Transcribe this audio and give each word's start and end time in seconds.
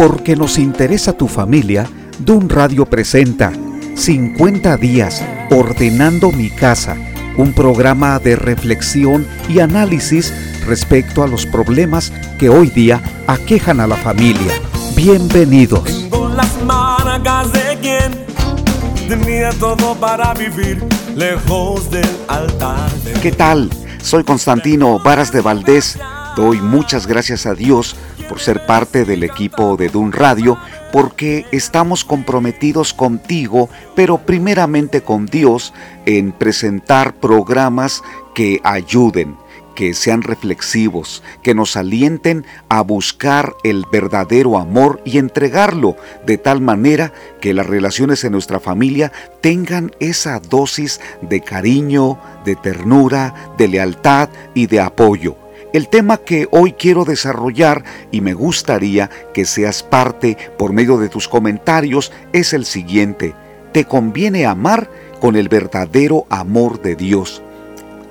Porque 0.00 0.34
nos 0.34 0.56
interesa 0.56 1.12
tu 1.12 1.28
familia, 1.28 1.86
Dun 2.20 2.48
Radio 2.48 2.86
presenta 2.86 3.52
50 3.96 4.78
días 4.78 5.22
ordenando 5.50 6.32
mi 6.32 6.48
casa, 6.48 6.96
un 7.36 7.52
programa 7.52 8.18
de 8.18 8.34
reflexión 8.34 9.26
y 9.46 9.58
análisis 9.58 10.32
respecto 10.66 11.22
a 11.22 11.26
los 11.26 11.44
problemas 11.44 12.14
que 12.38 12.48
hoy 12.48 12.70
día 12.70 13.02
aquejan 13.26 13.78
a 13.78 13.86
la 13.86 13.96
familia. 13.96 14.54
Bienvenidos. 14.96 15.84
Tengo 15.84 16.30
las 16.30 17.52
de 17.52 17.78
quien 17.82 18.26
tenía 19.06 19.50
todo 19.50 19.94
para 19.96 20.32
vivir 20.32 20.82
lejos 21.14 21.90
del 21.90 22.08
altar. 22.26 22.90
¿Qué 23.20 23.32
tal? 23.32 23.68
Soy 24.00 24.24
Constantino 24.24 24.98
Varas 24.98 25.30
de 25.30 25.42
Valdés. 25.42 25.98
Doy 26.36 26.60
muchas 26.60 27.08
gracias 27.08 27.44
a 27.46 27.54
Dios 27.54 27.96
por 28.28 28.38
ser 28.38 28.64
parte 28.64 29.04
del 29.04 29.24
equipo 29.24 29.76
de 29.76 29.88
Dun 29.88 30.12
Radio, 30.12 30.56
porque 30.92 31.44
estamos 31.50 32.04
comprometidos 32.04 32.94
contigo, 32.94 33.68
pero 33.96 34.18
primeramente 34.18 35.02
con 35.02 35.26
Dios, 35.26 35.74
en 36.06 36.30
presentar 36.30 37.14
programas 37.16 38.04
que 38.32 38.60
ayuden, 38.62 39.36
que 39.74 39.92
sean 39.92 40.22
reflexivos, 40.22 41.22
que 41.42 41.54
nos 41.54 41.76
alienten 41.76 42.46
a 42.68 42.82
buscar 42.82 43.54
el 43.64 43.84
verdadero 43.90 44.56
amor 44.56 45.02
y 45.04 45.18
entregarlo 45.18 45.96
de 46.24 46.38
tal 46.38 46.60
manera 46.60 47.12
que 47.40 47.54
las 47.54 47.66
relaciones 47.66 48.22
en 48.22 48.32
nuestra 48.32 48.60
familia 48.60 49.10
tengan 49.40 49.90
esa 49.98 50.38
dosis 50.38 51.00
de 51.22 51.40
cariño, 51.40 52.18
de 52.44 52.54
ternura, 52.54 53.34
de 53.58 53.66
lealtad 53.66 54.28
y 54.54 54.68
de 54.68 54.80
apoyo. 54.80 55.36
El 55.72 55.88
tema 55.88 56.16
que 56.16 56.48
hoy 56.50 56.72
quiero 56.72 57.04
desarrollar 57.04 57.84
y 58.10 58.22
me 58.22 58.34
gustaría 58.34 59.08
que 59.32 59.44
seas 59.44 59.84
parte 59.84 60.36
por 60.58 60.72
medio 60.72 60.98
de 60.98 61.08
tus 61.08 61.28
comentarios 61.28 62.10
es 62.32 62.52
el 62.52 62.64
siguiente. 62.64 63.34
¿Te 63.72 63.84
conviene 63.84 64.46
amar 64.46 64.90
con 65.20 65.36
el 65.36 65.48
verdadero 65.48 66.26
amor 66.28 66.82
de 66.82 66.96
Dios? 66.96 67.40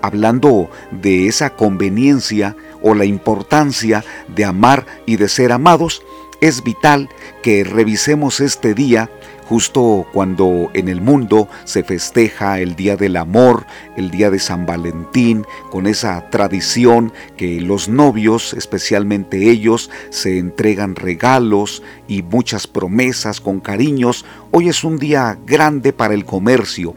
Hablando 0.02 0.70
de 0.92 1.28
esa 1.28 1.50
conveniencia 1.50 2.56
o 2.82 2.94
la 2.94 3.04
importancia 3.04 4.06
de 4.34 4.46
amar 4.46 4.86
y 5.06 5.18
de 5.18 5.28
ser 5.28 5.52
amados, 5.52 6.02
es 6.42 6.64
vital 6.64 7.10
que 7.42 7.64
revisemos 7.64 8.40
este 8.40 8.74
día 8.74 9.10
justo 9.50 10.06
cuando 10.14 10.70
en 10.76 10.90
el 10.90 11.02
mundo 11.02 11.50
se 11.64 11.84
festeja 11.84 12.60
el 12.60 12.76
Día 12.76 12.96
del 12.96 13.18
Amor, 13.18 13.66
el 13.98 14.12
Día 14.12 14.30
de 14.30 14.38
San 14.38 14.68
Valentín, 14.68 15.44
con 15.72 15.88
esa 15.88 16.30
tradición 16.30 17.12
que 17.36 17.60
los 17.60 17.90
novios, 17.90 18.54
especialmente 18.54 19.50
ellos, 19.50 19.90
se 20.12 20.38
entregan 20.38 20.96
regalos 20.96 21.82
y 22.08 22.22
muchas 22.22 22.68
promesas 22.68 23.42
con 23.42 23.60
cariños, 23.60 24.24
hoy 24.52 24.70
es 24.70 24.84
un 24.84 25.00
día 25.00 25.40
grande 25.48 25.94
para 25.94 26.14
el 26.14 26.26
comercio, 26.26 26.94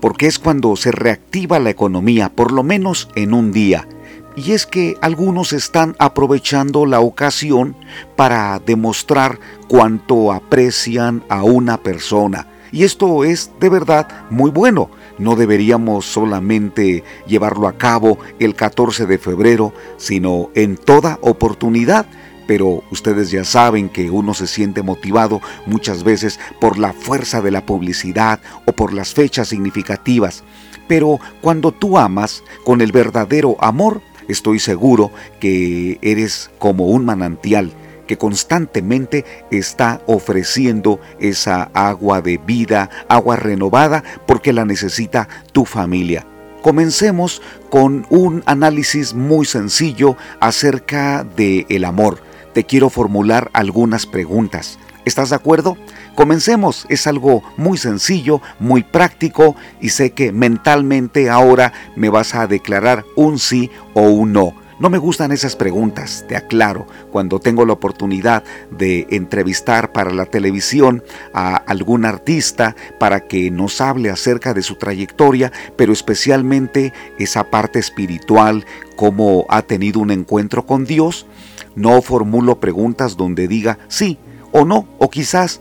porque 0.00 0.26
es 0.26 0.40
cuando 0.40 0.74
se 0.74 0.90
reactiva 0.90 1.60
la 1.60 1.70
economía, 1.70 2.30
por 2.30 2.50
lo 2.50 2.64
menos 2.64 3.08
en 3.14 3.32
un 3.32 3.52
día. 3.52 3.86
Y 4.34 4.52
es 4.52 4.66
que 4.66 4.96
algunos 5.02 5.52
están 5.52 5.94
aprovechando 5.98 6.86
la 6.86 7.00
ocasión 7.00 7.76
para 8.16 8.58
demostrar 8.64 9.38
cuánto 9.68 10.32
aprecian 10.32 11.22
a 11.28 11.42
una 11.42 11.76
persona. 11.78 12.46
Y 12.72 12.84
esto 12.84 13.24
es 13.24 13.50
de 13.60 13.68
verdad 13.68 14.08
muy 14.30 14.50
bueno. 14.50 14.90
No 15.18 15.36
deberíamos 15.36 16.06
solamente 16.06 17.04
llevarlo 17.26 17.68
a 17.68 17.76
cabo 17.76 18.18
el 18.38 18.54
14 18.54 19.04
de 19.04 19.18
febrero, 19.18 19.74
sino 19.98 20.48
en 20.54 20.78
toda 20.78 21.18
oportunidad. 21.20 22.06
Pero 22.46 22.82
ustedes 22.90 23.30
ya 23.30 23.44
saben 23.44 23.90
que 23.90 24.10
uno 24.10 24.32
se 24.32 24.46
siente 24.46 24.82
motivado 24.82 25.42
muchas 25.66 26.02
veces 26.02 26.40
por 26.60 26.78
la 26.78 26.94
fuerza 26.94 27.42
de 27.42 27.50
la 27.50 27.66
publicidad 27.66 28.40
o 28.66 28.72
por 28.72 28.94
las 28.94 29.12
fechas 29.12 29.48
significativas. 29.48 30.42
Pero 30.88 31.20
cuando 31.42 31.72
tú 31.72 31.98
amas 31.98 32.42
con 32.64 32.80
el 32.80 32.90
verdadero 32.90 33.56
amor, 33.60 34.00
Estoy 34.28 34.58
seguro 34.58 35.10
que 35.40 35.98
eres 36.02 36.50
como 36.58 36.86
un 36.86 37.04
manantial 37.04 37.72
que 38.06 38.18
constantemente 38.18 39.24
está 39.50 40.00
ofreciendo 40.06 41.00
esa 41.18 41.70
agua 41.72 42.20
de 42.20 42.38
vida, 42.38 42.90
agua 43.08 43.36
renovada, 43.36 44.02
porque 44.26 44.52
la 44.52 44.64
necesita 44.64 45.28
tu 45.52 45.64
familia. 45.64 46.26
Comencemos 46.62 47.42
con 47.70 48.06
un 48.10 48.42
análisis 48.46 49.14
muy 49.14 49.46
sencillo 49.46 50.16
acerca 50.40 51.24
del 51.24 51.66
el 51.68 51.84
amor. 51.84 52.20
Te 52.54 52.64
quiero 52.64 52.90
formular 52.90 53.50
algunas 53.52 54.06
preguntas. 54.06 54.78
¿Estás 55.04 55.30
de 55.30 55.36
acuerdo? 55.36 55.76
Comencemos, 56.14 56.86
es 56.88 57.08
algo 57.08 57.42
muy 57.56 57.76
sencillo, 57.76 58.40
muy 58.60 58.84
práctico 58.84 59.56
y 59.80 59.88
sé 59.88 60.12
que 60.12 60.30
mentalmente 60.30 61.28
ahora 61.28 61.72
me 61.96 62.08
vas 62.08 62.36
a 62.36 62.46
declarar 62.46 63.04
un 63.16 63.40
sí 63.40 63.68
o 63.94 64.02
un 64.02 64.32
no. 64.32 64.54
No 64.78 64.90
me 64.90 64.98
gustan 64.98 65.32
esas 65.32 65.56
preguntas, 65.56 66.24
te 66.28 66.36
aclaro, 66.36 66.86
cuando 67.10 67.40
tengo 67.40 67.64
la 67.64 67.72
oportunidad 67.72 68.44
de 68.70 69.06
entrevistar 69.10 69.92
para 69.92 70.12
la 70.12 70.26
televisión 70.26 71.02
a 71.34 71.56
algún 71.56 72.04
artista 72.04 72.74
para 72.98 73.26
que 73.26 73.50
nos 73.50 73.80
hable 73.80 74.10
acerca 74.10 74.54
de 74.54 74.62
su 74.62 74.76
trayectoria, 74.76 75.52
pero 75.76 75.92
especialmente 75.92 76.92
esa 77.18 77.44
parte 77.44 77.78
espiritual, 77.78 78.64
cómo 78.96 79.46
ha 79.48 79.62
tenido 79.62 80.00
un 80.00 80.10
encuentro 80.10 80.64
con 80.64 80.84
Dios, 80.84 81.26
no 81.74 82.02
formulo 82.02 82.60
preguntas 82.60 83.16
donde 83.16 83.48
diga 83.48 83.78
sí 83.88 84.18
o 84.52 84.64
no, 84.64 84.86
o 84.98 85.10
quizás 85.10 85.60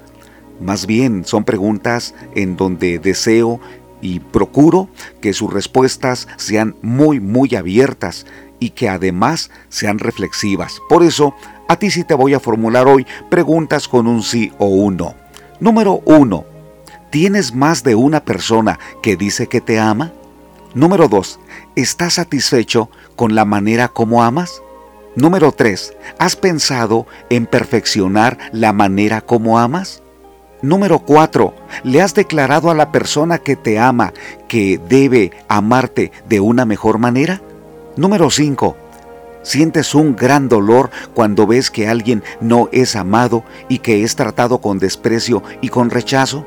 más 0.59 0.85
bien 0.85 1.25
son 1.25 1.44
preguntas 1.44 2.13
en 2.35 2.56
donde 2.56 3.00
deseo 3.00 3.59
y 4.02 4.19
procuro 4.19 4.90
que 5.19 5.34
sus 5.34 5.52
respuestas 5.52 6.28
sean 6.38 6.75
muy, 6.81 7.19
muy 7.19 7.56
abiertas 7.56 8.25
y 8.59 8.72
que 8.72 8.90
además 8.90 9.50
sean 9.69 10.00
reflexivas. 10.00 10.79
Por 10.88 11.03
eso, 11.03 11.34
a 11.68 11.78
ti 11.78 11.90
sí 11.90 12.03
te 12.03 12.13
voy 12.13 12.34
a 12.34 12.40
formular 12.40 12.88
hoy 12.88 13.06
preguntas 13.29 13.88
con 13.88 14.07
un 14.07 14.24
sí 14.24 14.52
o 14.59 14.68
un 14.68 14.97
no. 14.97 15.16
Número 15.59 16.02
uno, 16.06 16.46
¿tienes 17.09 17.53
más 17.53 17.84
de 17.84 17.96
una 17.96 18.23
persona 18.23 18.79
que 19.02 19.16
dice 19.16 19.47
que 19.47 19.62
te 19.62 19.79
ama? 19.79 20.12
Número 20.73 21.08
dos, 21.08 21.40
¿estás 21.75 22.13
satisfecho 22.13 22.90
con 23.16 23.35
la 23.35 23.46
manera 23.46 23.88
como 23.88 24.23
amas? 24.23 24.62
Número 25.16 25.51
tres, 25.51 25.94
¿has 26.19 26.38
pensado 26.38 27.05
en 27.29 27.45
perfeccionar 27.45 28.38
la 28.53 28.72
manera 28.72 29.19
como 29.19 29.59
amas? 29.59 30.01
Número 30.61 30.99
4. 30.99 31.53
¿Le 31.83 32.01
has 32.01 32.13
declarado 32.13 32.69
a 32.69 32.75
la 32.75 32.91
persona 32.91 33.39
que 33.39 33.55
te 33.55 33.79
ama 33.79 34.13
que 34.47 34.79
debe 34.88 35.31
amarte 35.49 36.11
de 36.29 36.39
una 36.39 36.66
mejor 36.66 36.97
manera? 36.97 37.41
Número 37.97 38.29
5. 38.29 38.77
¿Sientes 39.41 39.95
un 39.95 40.16
gran 40.16 40.47
dolor 40.47 40.91
cuando 41.13 41.47
ves 41.47 41.72
que 41.72 41.88
alguien 41.88 42.23
no 42.39 42.69
es 42.72 42.95
amado 42.95 43.43
y 43.69 43.79
que 43.79 44.03
es 44.03 44.16
tratado 44.16 44.61
con 44.61 44.78
desprecio 44.78 45.41
y 45.61 45.69
con 45.69 45.89
rechazo? 45.89 46.45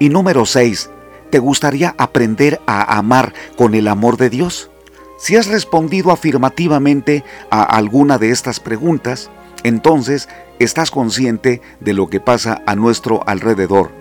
Y 0.00 0.08
número 0.08 0.44
6. 0.44 0.90
¿Te 1.30 1.38
gustaría 1.38 1.94
aprender 1.96 2.60
a 2.66 2.98
amar 2.98 3.32
con 3.56 3.74
el 3.74 3.88
amor 3.88 4.16
de 4.16 4.30
Dios? 4.30 4.70
Si 5.16 5.36
has 5.36 5.46
respondido 5.46 6.10
afirmativamente 6.10 7.24
a 7.50 7.62
alguna 7.62 8.18
de 8.18 8.30
estas 8.30 8.58
preguntas, 8.58 9.30
entonces 9.62 10.28
estás 10.58 10.90
consciente 10.90 11.62
de 11.80 11.94
lo 11.94 12.08
que 12.08 12.20
pasa 12.20 12.62
a 12.66 12.74
nuestro 12.74 13.26
alrededor. 13.26 13.92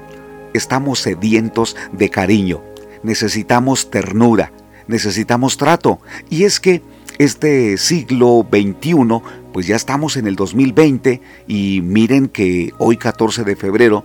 Estamos 0.53 0.99
sedientos 0.99 1.75
de 1.91 2.09
cariño, 2.09 2.63
necesitamos 3.03 3.91
ternura, 3.91 4.51
necesitamos 4.87 5.57
trato. 5.57 5.99
Y 6.29 6.43
es 6.43 6.59
que 6.59 6.81
este 7.19 7.77
siglo 7.77 8.45
XXI, 8.51 9.21
pues 9.53 9.67
ya 9.67 9.75
estamos 9.75 10.17
en 10.17 10.25
el 10.25 10.35
2020 10.35 11.21
y 11.47 11.81
miren 11.83 12.27
que 12.27 12.73
hoy 12.79 12.97
14 12.97 13.43
de 13.43 13.55
febrero, 13.55 14.03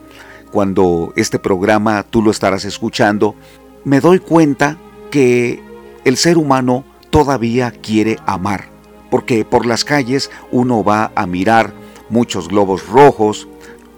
cuando 0.52 1.12
este 1.16 1.38
programa 1.38 2.02
tú 2.02 2.22
lo 2.22 2.30
estarás 2.30 2.66
escuchando, 2.66 3.34
me 3.84 4.00
doy 4.00 4.18
cuenta 4.18 4.78
que 5.10 5.62
el 6.04 6.16
ser 6.16 6.36
humano 6.36 6.84
todavía 7.10 7.70
quiere 7.70 8.18
amar 8.26 8.78
porque 9.10 9.44
por 9.44 9.66
las 9.66 9.84
calles 9.84 10.30
uno 10.50 10.84
va 10.84 11.12
a 11.14 11.26
mirar 11.26 11.72
muchos 12.08 12.48
globos 12.48 12.86
rojos 12.88 13.48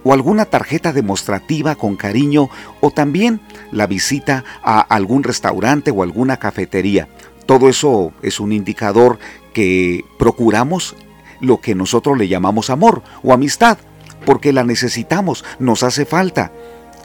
o 0.03 0.13
alguna 0.13 0.47
tarjeta 0.47 0.93
demostrativa 0.93 1.75
con 1.75 1.97
cariño 1.97 2.49
o 2.81 2.91
también 2.91 3.41
la 3.71 3.87
visita 3.87 4.45
a 4.63 4.81
algún 4.81 5.23
restaurante 5.23 5.91
o 5.91 6.03
alguna 6.03 6.39
cafetería. 6.39 7.09
Todo 7.47 7.69
eso 7.69 8.13
es 8.23 8.41
un 8.41 8.53
indicador 8.53 9.19
que 9.53 10.05
procuramos 10.19 10.97
lo 11.41 11.61
que 11.61 11.75
nosotros 11.75 12.17
le 12.17 12.29
llamamos 12.29 12.71
amor 12.71 13.03
o 13.23 13.33
amistad, 13.33 13.79
porque 14.25 14.53
la 14.53 14.65
necesitamos, 14.65 15.45
nos 15.59 15.83
hace 15.83 16.07
falta. 16.07 16.53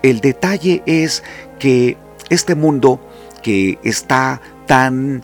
El 0.01 0.19
detalle 0.19 0.83
es 0.85 1.23
que 1.59 1.97
este 2.29 2.55
mundo 2.55 2.99
que 3.41 3.79
está 3.83 4.41
tan 4.65 5.23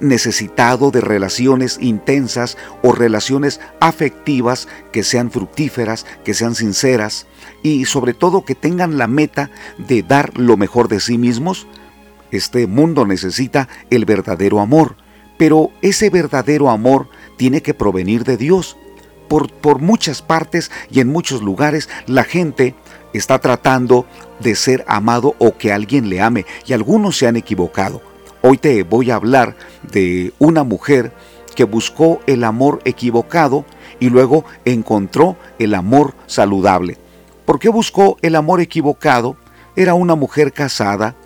necesitado 0.00 0.90
de 0.90 1.00
relaciones 1.00 1.78
intensas 1.80 2.56
o 2.82 2.92
relaciones 2.92 3.60
afectivas 3.80 4.68
que 4.92 5.02
sean 5.02 5.30
fructíferas, 5.30 6.06
que 6.24 6.34
sean 6.34 6.54
sinceras 6.54 7.26
y 7.62 7.84
sobre 7.84 8.14
todo 8.14 8.44
que 8.44 8.54
tengan 8.54 8.98
la 8.98 9.06
meta 9.06 9.50
de 9.78 10.02
dar 10.02 10.36
lo 10.38 10.56
mejor 10.56 10.88
de 10.88 11.00
sí 11.00 11.18
mismos. 11.18 11.66
Este 12.30 12.66
mundo 12.66 13.06
necesita 13.06 13.68
el 13.90 14.04
verdadero 14.04 14.60
amor, 14.60 14.96
pero 15.38 15.70
ese 15.82 16.10
verdadero 16.10 16.70
amor 16.70 17.08
tiene 17.36 17.62
que 17.62 17.74
provenir 17.74 18.24
de 18.24 18.36
Dios. 18.36 18.76
Por, 19.28 19.52
por 19.52 19.78
muchas 19.78 20.22
partes 20.22 20.72
y 20.90 20.98
en 20.98 21.08
muchos 21.08 21.40
lugares 21.40 21.88
la 22.06 22.24
gente 22.24 22.74
está 23.12 23.38
tratando 23.38 24.04
de 24.40 24.56
ser 24.56 24.84
amado 24.88 25.36
o 25.38 25.56
que 25.56 25.72
alguien 25.72 26.08
le 26.08 26.20
ame 26.20 26.46
y 26.66 26.72
algunos 26.72 27.16
se 27.16 27.28
han 27.28 27.36
equivocado. 27.36 28.09
Hoy 28.42 28.56
te 28.56 28.84
voy 28.84 29.10
a 29.10 29.16
hablar 29.16 29.54
de 29.92 30.32
una 30.38 30.64
mujer 30.64 31.12
que 31.54 31.64
buscó 31.64 32.20
el 32.26 32.44
amor 32.44 32.80
equivocado 32.86 33.66
y 33.98 34.08
luego 34.08 34.46
encontró 34.64 35.36
el 35.58 35.74
amor 35.74 36.14
saludable. 36.26 36.96
¿Por 37.44 37.58
qué 37.58 37.68
buscó 37.68 38.16
el 38.22 38.36
amor 38.36 38.62
equivocado? 38.62 39.36
Era 39.76 39.92
una 39.92 40.14
mujer 40.14 40.54
casada, 40.54 41.16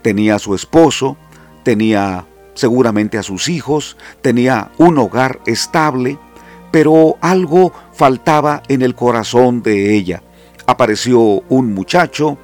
tenía 0.00 0.36
a 0.36 0.38
su 0.38 0.54
esposo, 0.54 1.18
tenía 1.62 2.26
seguramente 2.54 3.18
a 3.18 3.22
sus 3.22 3.48
hijos, 3.48 3.98
tenía 4.22 4.70
un 4.78 4.96
hogar 4.96 5.40
estable, 5.44 6.18
pero 6.70 7.16
algo 7.20 7.72
faltaba 7.92 8.62
en 8.68 8.80
el 8.80 8.94
corazón 8.94 9.62
de 9.62 9.94
ella. 9.94 10.22
Apareció 10.66 11.20
un 11.20 11.74
muchacho 11.74 12.38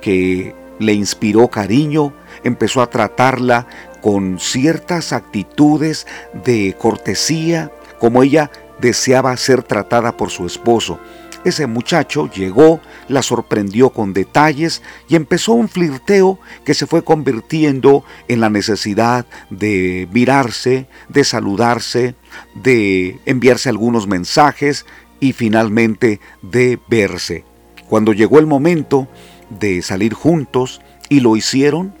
que 0.00 0.54
le 0.78 0.94
inspiró 0.94 1.48
cariño, 1.48 2.14
empezó 2.44 2.82
a 2.82 2.90
tratarla 2.90 3.66
con 4.02 4.38
ciertas 4.38 5.12
actitudes 5.12 6.06
de 6.44 6.74
cortesía, 6.78 7.70
como 7.98 8.22
ella 8.22 8.50
deseaba 8.80 9.36
ser 9.36 9.62
tratada 9.62 10.16
por 10.16 10.30
su 10.30 10.46
esposo. 10.46 10.98
Ese 11.46 11.68
muchacho 11.68 12.28
llegó, 12.28 12.80
la 13.06 13.22
sorprendió 13.22 13.90
con 13.90 14.12
detalles 14.12 14.82
y 15.08 15.14
empezó 15.14 15.52
un 15.52 15.68
flirteo 15.68 16.40
que 16.64 16.74
se 16.74 16.88
fue 16.88 17.04
convirtiendo 17.04 18.04
en 18.26 18.40
la 18.40 18.50
necesidad 18.50 19.26
de 19.48 20.08
mirarse, 20.12 20.88
de 21.08 21.22
saludarse, 21.22 22.16
de 22.54 23.20
enviarse 23.26 23.68
algunos 23.68 24.08
mensajes 24.08 24.86
y 25.20 25.34
finalmente 25.34 26.20
de 26.42 26.80
verse. 26.88 27.44
Cuando 27.88 28.12
llegó 28.12 28.40
el 28.40 28.46
momento 28.46 29.06
de 29.48 29.82
salir 29.82 30.14
juntos 30.14 30.80
y 31.08 31.20
lo 31.20 31.36
hicieron, 31.36 31.94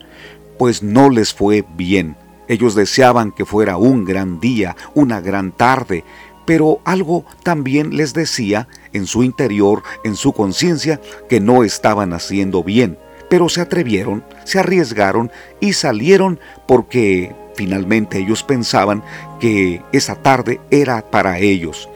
pues 0.58 0.82
no 0.82 1.10
les 1.10 1.34
fue 1.34 1.64
bien. 1.76 2.16
Ellos 2.48 2.74
deseaban 2.74 3.32
que 3.32 3.44
fuera 3.44 3.76
un 3.76 4.04
gran 4.04 4.40
día, 4.40 4.76
una 4.94 5.20
gran 5.20 5.52
tarde, 5.52 6.04
pero 6.44 6.80
algo 6.84 7.24
también 7.42 7.96
les 7.96 8.14
decía 8.14 8.68
en 8.92 9.06
su 9.06 9.24
interior, 9.24 9.82
en 10.04 10.14
su 10.14 10.32
conciencia, 10.32 11.00
que 11.28 11.40
no 11.40 11.64
estaban 11.64 12.12
haciendo 12.12 12.62
bien. 12.62 12.98
Pero 13.28 13.48
se 13.48 13.60
atrevieron, 13.60 14.24
se 14.44 14.60
arriesgaron 14.60 15.32
y 15.60 15.72
salieron 15.72 16.38
porque 16.68 17.34
finalmente 17.56 18.18
ellos 18.18 18.44
pensaban 18.44 19.02
que 19.40 19.82
esa 19.92 20.14
tarde 20.14 20.60
era 20.70 21.10
para 21.10 21.40
ellos. 21.40 21.88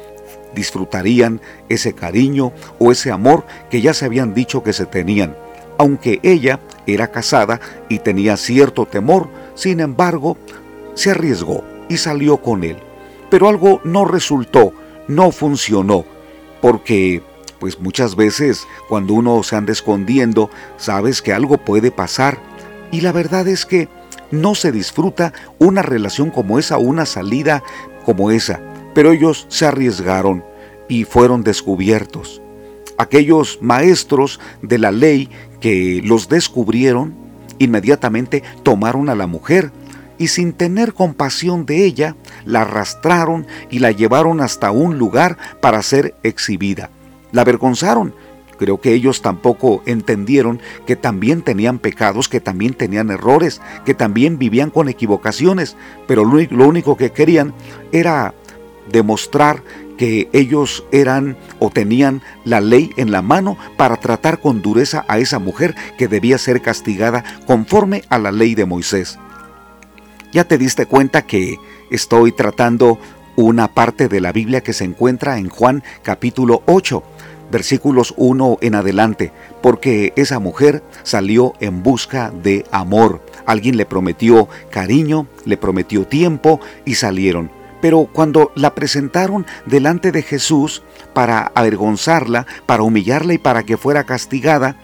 Disfrutarían 0.53 1.41
ese 1.69 1.93
cariño 1.93 2.53
o 2.81 2.91
ese 2.91 3.13
amor 3.13 3.47
que 3.71 3.81
ya 3.81 3.95
se 3.95 4.07
habían 4.07 4.35
dicho 4.35 4.65
que 4.65 4.73
se 4.73 4.87
tenían 4.87 5.37
aunque 5.81 6.21
ella 6.23 6.61
era 6.87 7.11
casada 7.11 7.59
y 7.89 8.01
tenía 8.01 8.37
cierto 8.37 8.85
temor, 8.85 9.31
sin 9.55 9.81
embargo, 9.81 10.37
se 10.93 11.13
arriesgó 11.13 11.65
y 11.89 11.97
salió 11.97 12.37
con 12.37 12.65
él. 12.65 12.77
Pero 13.31 13.49
algo 13.49 13.81
no 13.83 14.05
resultó, 14.05 14.75
no 15.09 15.31
funcionó, 15.31 16.05
porque 16.61 17.23
pues 17.59 17.81
muchas 17.81 18.15
veces 18.15 18.67
cuando 18.91 19.15
uno 19.15 19.43
se 19.43 19.57
anda 19.57 19.73
escondiendo, 19.73 20.51
sabes 20.77 21.23
que 21.23 21.33
algo 21.33 21.57
puede 21.57 21.91
pasar. 21.91 22.37
Y 22.91 23.01
la 23.01 23.13
verdad 23.13 23.49
es 23.49 23.65
que 23.65 23.89
no 24.31 24.55
se 24.55 24.73
disfruta 24.73 25.33
una 25.59 25.81
relación 25.81 26.29
como 26.29 26.59
esa, 26.59 26.77
una 26.77 27.07
salida 27.07 27.63
como 28.05 28.31
esa. 28.31 28.61
Pero 28.93 29.13
ellos 29.13 29.47
se 29.49 29.65
arriesgaron 29.65 30.45
y 30.91 31.05
fueron 31.05 31.43
descubiertos. 31.43 32.40
Aquellos 33.01 33.61
maestros 33.63 34.41
de 34.61 34.77
la 34.77 34.91
ley 34.91 35.31
que 35.59 36.03
los 36.05 36.29
descubrieron, 36.29 37.15
inmediatamente 37.59 38.43
tomaron 38.63 39.09
a 39.09 39.15
la 39.15 39.27
mujer 39.27 39.73
y 40.19 40.29
sin 40.29 40.53
tener 40.53 40.93
compasión 40.93 41.65
de 41.65 41.87
ella, 41.87 42.15
la 42.45 42.61
arrastraron 42.61 43.47
y 43.71 43.79
la 43.79 43.91
llevaron 43.91 44.43
hasta 44.43 44.71
un 44.71 44.99
lugar 44.99 45.39
para 45.63 45.81
ser 45.81 46.15
exhibida. 46.25 46.91
La 47.33 47.41
avergonzaron. 47.41 48.15
Creo 48.59 48.83
que 48.83 48.93
ellos 48.93 49.23
tampoco 49.23 49.83
entendieron 49.87 50.61
que 50.87 50.95
también 50.95 51.41
tenían 51.41 51.79
pecados, 51.79 52.29
que 52.29 52.41
también 52.41 52.75
tenían 52.75 53.09
errores, 53.11 53.63
que 53.87 53.95
también 53.95 54.39
vivían 54.39 54.69
con 54.69 54.91
equivocaciones, 54.91 55.75
pero 56.07 56.27
lo 56.27 56.69
único 56.69 56.99
que 56.99 57.13
querían 57.13 57.55
era 57.93 58.35
demostrar 58.91 59.63
que 60.01 60.31
ellos 60.33 60.85
eran 60.93 61.37
o 61.59 61.69
tenían 61.69 62.23
la 62.45 62.63
ley 62.63 62.91
en 62.97 63.11
la 63.13 63.21
mano 63.21 63.59
para 63.77 63.97
tratar 63.97 64.41
con 64.41 64.63
dureza 64.63 65.05
a 65.09 65.19
esa 65.19 65.39
mujer 65.39 65.75
que 65.99 66.09
debía 66.09 66.39
ser 66.39 66.63
castigada 66.63 67.23
conforme 67.47 68.03
a 68.09 68.19
la 68.19 68.33
ley 68.33 68.55
de 68.55 68.65
Moisés. 68.65 69.19
Ya 70.33 70.45
te 70.45 70.57
diste 70.57 70.87
cuenta 70.87 71.23
que 71.23 71.59
estoy 71.91 72.33
tratando 72.33 72.99
una 73.37 73.69
parte 73.69 74.09
de 74.09 74.21
la 74.21 74.33
Biblia 74.33 74.63
que 74.63 74.73
se 74.73 74.85
encuentra 74.85 75.39
en 75.39 75.51
Juan 75.51 75.83
capítulo 76.03 76.63
8, 76.65 77.03
versículos 77.51 78.15
1 78.17 78.57
en 78.63 78.77
adelante, 78.77 79.33
porque 79.61 80.15
esa 80.17 80.39
mujer 80.39 80.83
salió 81.03 81.53
en 81.61 81.83
busca 81.83 82.31
de 82.31 82.65
amor. 82.71 83.21
Alguien 83.45 83.77
le 83.77 83.85
prometió 83.85 84.49
cariño, 84.71 85.27
le 85.45 85.57
prometió 85.57 86.07
tiempo 86.07 86.61
y 86.85 86.95
salieron. 86.95 87.60
Pero 87.81 88.09
cuando 88.13 88.53
la 88.55 88.75
presentaron 88.75 89.47
delante 89.67 90.13
de 90.13 90.23
Jesús 90.23 90.83
para 91.13 91.51
avergonzarla, 91.55 92.47
para 92.67 92.83
humillarla 92.83 93.35
y 93.35 93.39
para 93.39 93.63
que 93.63 93.77
fuera 93.77 94.05
castigada, 94.05 94.77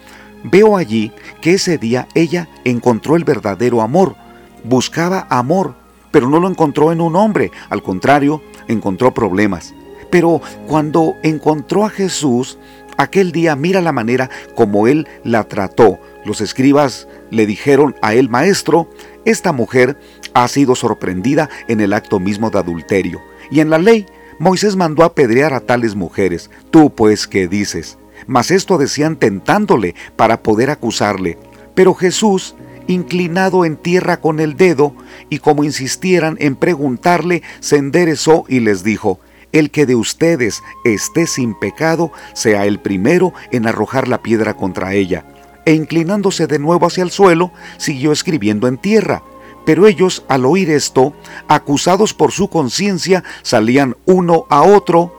veo 0.45 0.77
allí 0.77 1.13
que 1.41 1.55
ese 1.55 1.79
día 1.79 2.09
ella 2.15 2.49
encontró 2.65 3.17
el 3.17 3.25
verdadero 3.25 3.83
amor, 3.83 4.17
buscaba 4.65 5.27
amor, 5.31 5.75
pero 6.11 6.29
no 6.29 6.41
lo 6.41 6.49
encontró 6.49 6.93
en 6.93 7.01
un 7.01 7.17
hombre, 7.17 7.51
al 7.69 7.83
contrario, 7.83 8.43
encontró 8.69 9.13
problemas. 9.13 9.75
Pero 10.11 10.41
cuando 10.67 11.15
encontró 11.23 11.85
a 11.85 11.91
Jesús, 11.91 12.59
aquel 12.97 13.33
día 13.33 13.57
mira 13.57 13.81
la 13.81 13.93
manera 13.93 14.31
como 14.55 14.87
él 14.87 15.07
la 15.25 15.45
trató. 15.45 15.99
Los 16.25 16.41
escribas 16.41 17.09
le 17.31 17.47
dijeron 17.47 17.95
a 18.03 18.15
él, 18.15 18.29
maestro, 18.29 18.89
esta 19.27 19.53
mujer 19.53 19.99
ha 20.33 20.49
sido 20.49 20.75
sorprendida 20.75 21.51
en 21.69 21.81
el 21.81 21.93
acto 21.93 22.19
mismo 22.19 22.49
de 22.49 22.59
adulterio. 22.59 23.21
Y 23.51 23.61
en 23.61 23.69
la 23.69 23.79
ley, 23.79 24.07
Moisés 24.39 24.77
mandó 24.77 25.05
apedrear 25.05 25.53
a 25.53 25.61
tales 25.61 25.95
mujeres. 25.95 26.51
Tú 26.71 26.95
pues, 26.95 27.27
¿qué 27.27 27.49
dices? 27.49 27.99
Mas 28.27 28.51
esto 28.51 28.79
decían 28.79 29.17
tentándole 29.17 29.95
para 30.17 30.43
poder 30.43 30.71
acusarle. 30.71 31.39
Pero 31.75 31.93
Jesús, 31.93 32.55
inclinado 32.87 33.65
en 33.65 33.77
tierra 33.77 34.21
con 34.21 34.41
el 34.41 34.57
dedo, 34.57 34.95
y 35.29 35.41
como 35.41 35.65
insistieran 35.65 36.37
en 36.39 36.57
preguntarle, 36.57 37.43
se 37.61 37.77
enderezó 37.77 38.45
y 38.49 38.61
les 38.61 38.85
dijo, 38.85 39.21
el 39.53 39.71
que 39.71 39.87
de 39.87 39.95
ustedes 39.95 40.63
esté 40.85 41.27
sin 41.27 41.59
pecado, 41.59 42.13
sea 42.35 42.67
el 42.67 42.79
primero 42.79 43.33
en 43.51 43.67
arrojar 43.67 44.07
la 44.07 44.23
piedra 44.23 44.55
contra 44.55 44.95
ella. 44.95 45.25
E 45.67 45.75
inclinándose 45.75 46.47
de 46.47 46.59
nuevo 46.59 46.87
hacia 46.87 47.03
el 47.03 47.11
suelo, 47.11 47.51
siguió 47.77 48.13
escribiendo 48.13 48.69
en 48.69 48.79
tierra. 48.79 49.23
Pero 49.67 49.87
ellos, 49.87 50.25
al 50.29 50.47
oír 50.47 50.71
esto, 50.71 51.13
acusados 51.49 52.15
por 52.15 52.33
su 52.33 52.49
conciencia, 52.49 53.25
salían 53.43 53.97
uno 54.07 54.47
a 54.49 54.63
otro, 54.63 55.13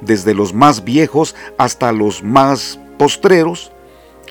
desde 0.00 0.34
los 0.34 0.54
más 0.54 0.84
viejos 0.84 1.34
hasta 1.56 1.90
los 1.90 2.22
más 2.22 2.78
postreros, 2.98 3.72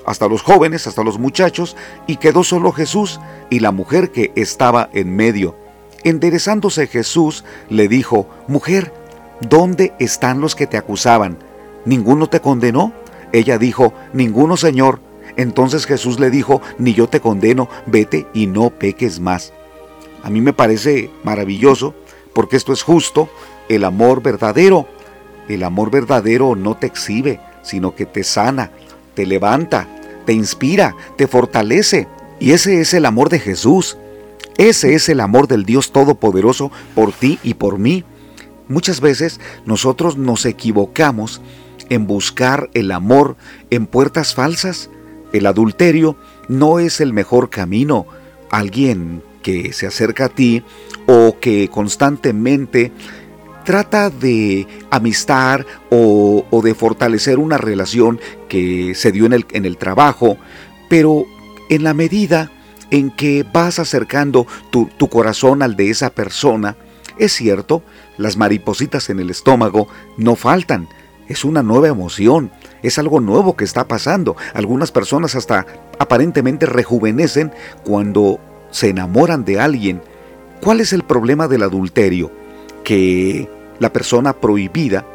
hasta 0.06 0.28
los 0.28 0.42
jóvenes, 0.42 0.88
hasta 0.88 1.04
los 1.04 1.18
muchachos, 1.18 1.76
y 2.06 2.18
quedó 2.18 2.44
solo 2.44 2.72
Jesús 2.72 3.20
y 3.50 3.60
la 3.60 3.72
mujer 3.72 4.12
que 4.12 4.32
estaba 4.36 4.90
en 4.94 5.16
medio. 5.16 5.58
Enderezándose 6.04 6.88
Jesús, 6.88 7.44
le 7.70 7.88
dijo, 7.88 8.30
Mujer, 8.48 8.94
¿dónde 9.42 9.94
están 10.00 10.40
los 10.40 10.56
que 10.56 10.68
te 10.68 10.78
acusaban? 10.78 11.38
¿Ninguno 11.84 12.28
te 12.28 12.40
condenó? 12.40 12.94
Ella 13.34 13.58
dijo, 13.58 13.94
Ninguno, 14.14 14.56
Señor. 14.56 15.07
Entonces 15.38 15.86
Jesús 15.86 16.20
le 16.20 16.30
dijo, 16.30 16.62
ni 16.78 16.94
yo 16.94 17.08
te 17.08 17.22
condeno, 17.22 17.70
vete 17.86 18.28
y 18.34 18.48
no 18.48 18.72
peques 18.72 19.20
más. 19.20 19.54
A 20.24 20.30
mí 20.30 20.42
me 20.42 20.54
parece 20.54 21.10
maravilloso 21.24 21.94
porque 22.34 22.58
esto 22.58 22.74
es 22.74 22.84
justo, 22.84 23.30
el 23.70 23.84
amor 23.84 24.22
verdadero. 24.22 24.88
El 25.48 25.64
amor 25.64 25.92
verdadero 25.92 26.56
no 26.56 26.76
te 26.76 26.88
exhibe, 26.88 27.40
sino 27.62 27.96
que 27.96 28.06
te 28.06 28.24
sana, 28.24 28.72
te 29.14 29.26
levanta, 29.26 29.88
te 30.26 30.34
inspira, 30.34 30.96
te 31.16 31.28
fortalece. 31.28 32.08
Y 32.40 32.52
ese 32.52 32.82
es 32.82 32.94
el 32.94 33.06
amor 33.06 33.30
de 33.30 33.40
Jesús. 33.40 33.98
Ese 34.58 34.96
es 34.96 35.08
el 35.08 35.20
amor 35.20 35.48
del 35.48 35.66
Dios 35.66 35.92
Todopoderoso 35.92 36.72
por 36.96 37.12
ti 37.12 37.40
y 37.44 37.54
por 37.54 37.80
mí. 37.80 38.04
Muchas 38.68 39.02
veces 39.02 39.40
nosotros 39.66 40.18
nos 40.18 40.46
equivocamos 40.46 41.42
en 41.90 42.08
buscar 42.08 42.70
el 42.74 42.92
amor 42.92 43.38
en 43.70 43.88
puertas 43.88 44.36
falsas. 44.36 44.90
El 45.34 45.46
adulterio 45.46 46.16
no 46.48 46.80
es 46.80 47.02
el 47.02 47.14
mejor 47.14 47.50
camino. 47.50 48.06
Alguien 48.50 49.24
que 49.42 49.74
se 49.74 49.88
acerca 49.88 50.26
a 50.26 50.30
ti 50.30 50.64
o 51.06 51.38
que 51.40 51.70
constantemente 51.70 52.92
trata 53.64 54.10
de 54.10 54.66
amistar 54.92 55.66
o, 55.90 56.46
de 56.64 56.74
fortalecer 56.74 57.38
una 57.38 57.58
relación 57.58 58.20
que 58.48 58.94
se 58.96 59.12
dio 59.12 59.26
en 59.26 59.34
el, 59.34 59.46
en 59.52 59.66
el 59.66 59.78
trabajo, 59.78 60.38
pero 60.90 61.26
en 61.70 61.84
la 61.84 61.94
medida 61.94 62.50
en 62.92 63.12
que 63.12 63.46
vas 63.54 63.80
acercando 63.80 64.48
tu, 64.70 64.90
tu 64.98 65.10
corazón 65.10 65.62
al 65.62 65.76
de 65.76 65.90
esa 65.90 66.12
persona, 66.12 66.78
es 67.18 67.34
cierto, 67.34 67.84
las 68.18 68.38
maripositas 68.38 69.10
en 69.10 69.20
el 69.20 69.30
estómago 69.30 69.90
no 70.18 70.36
faltan, 70.36 70.88
es 71.28 71.44
una 71.44 71.62
nueva 71.62 71.90
emoción, 71.90 72.52
es 72.84 72.98
algo 73.00 73.20
nuevo 73.20 73.56
que 73.56 73.64
está 73.64 73.88
pasando. 73.88 74.36
Algunas 74.54 74.92
personas 74.92 75.36
hasta 75.36 75.66
aparentemente 76.00 76.66
rejuvenecen 76.66 77.52
cuando 77.84 78.40
se 78.72 78.90
enamoran 78.90 79.46
de 79.46 79.60
alguien. 79.60 80.02
¿Cuál 80.62 80.82
es 80.82 80.94
el 80.94 81.04
problema 81.04 81.48
del 81.48 81.64
adulterio? 81.64 82.32
Que 82.84 83.50
la 83.80 83.94
persona 83.94 84.34
prohibida, 84.34 85.06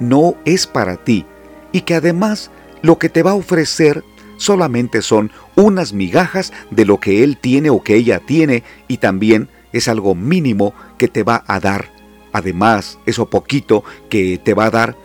no 0.00 0.34
es 0.44 0.66
para 0.66 0.96
ti 0.96 1.24
y 1.70 1.82
que 1.82 1.94
además 1.94 2.50
lo 2.82 2.98
que 2.98 3.08
te 3.08 3.22
va 3.22 3.30
a 3.30 3.36
ofrecer 3.36 4.04
solamente 4.36 5.02
son 5.02 5.30
unas 5.54 5.92
migajas 5.92 6.52
de 6.70 6.84
lo 6.84 6.98
que 6.98 7.22
él 7.22 7.38
tiene 7.38 7.70
o 7.70 7.82
que 7.82 7.94
ella 7.94 8.18
tiene 8.18 8.64
y 8.88 8.96
también 8.98 9.48
es 9.72 9.88
algo 9.88 10.14
mínimo 10.14 10.74
que 10.98 11.08
te 11.08 11.22
va 11.22 11.44
a 11.46 11.60
dar. 11.60 11.92
Además, 12.32 12.98
eso 13.06 13.26
poquito 13.26 13.84
que 14.08 14.38
te 14.42 14.54
va 14.54 14.66
a 14.66 14.70
dar 14.70 14.96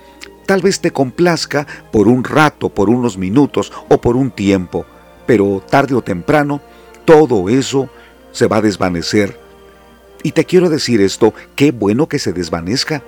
tal 0.47 0.61
vez 0.61 0.79
te 0.79 0.89
complazca 0.89 1.67
por 1.91 2.07
un 2.07 2.23
rato, 2.23 2.69
por 2.69 2.89
unos 2.89 3.17
minutos 3.17 3.71
o 3.89 4.01
por 4.01 4.15
un 4.15 4.31
tiempo, 4.31 4.85
pero 5.27 5.61
tarde 5.69 5.93
o 5.93 6.01
temprano 6.01 6.61
todo 7.05 7.49
eso 7.49 7.89
se 8.31 8.47
va 8.47 8.57
a 8.57 8.61
desvanecer. 8.61 9.39
Y 10.23 10.31
te 10.31 10.45
quiero 10.45 10.69
decir 10.69 11.01
esto, 11.01 11.33
qué 11.55 11.71
bueno 11.71 12.07
que 12.07 12.17
se 12.17 12.33
desvanezca, 12.33 13.03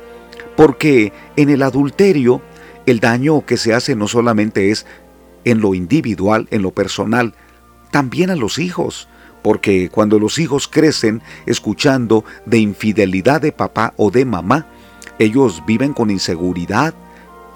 porque 0.55 1.11
en 1.37 1.49
el 1.49 1.63
adulterio 1.63 2.41
el 2.85 2.99
daño 2.99 3.45
que 3.45 3.57
se 3.57 3.73
hace 3.73 3.95
no 3.95 4.07
solamente 4.07 4.69
es 4.69 4.85
en 5.45 5.61
lo 5.61 5.73
individual, 5.73 6.47
en 6.51 6.61
lo 6.61 6.71
personal, 6.71 7.33
también 7.91 8.29
a 8.29 8.35
los 8.35 8.59
hijos, 8.59 9.07
porque 9.41 9.89
cuando 9.89 10.19
los 10.19 10.39
hijos 10.39 10.67
crecen 10.67 11.21
escuchando 11.45 12.25
de 12.45 12.59
infidelidad 12.59 13.41
de 13.41 13.53
papá 13.53 13.93
o 13.95 14.11
de 14.11 14.25
mamá, 14.25 14.67
ellos 15.19 15.63
viven 15.65 15.93
con 15.93 16.11
inseguridad 16.11 16.93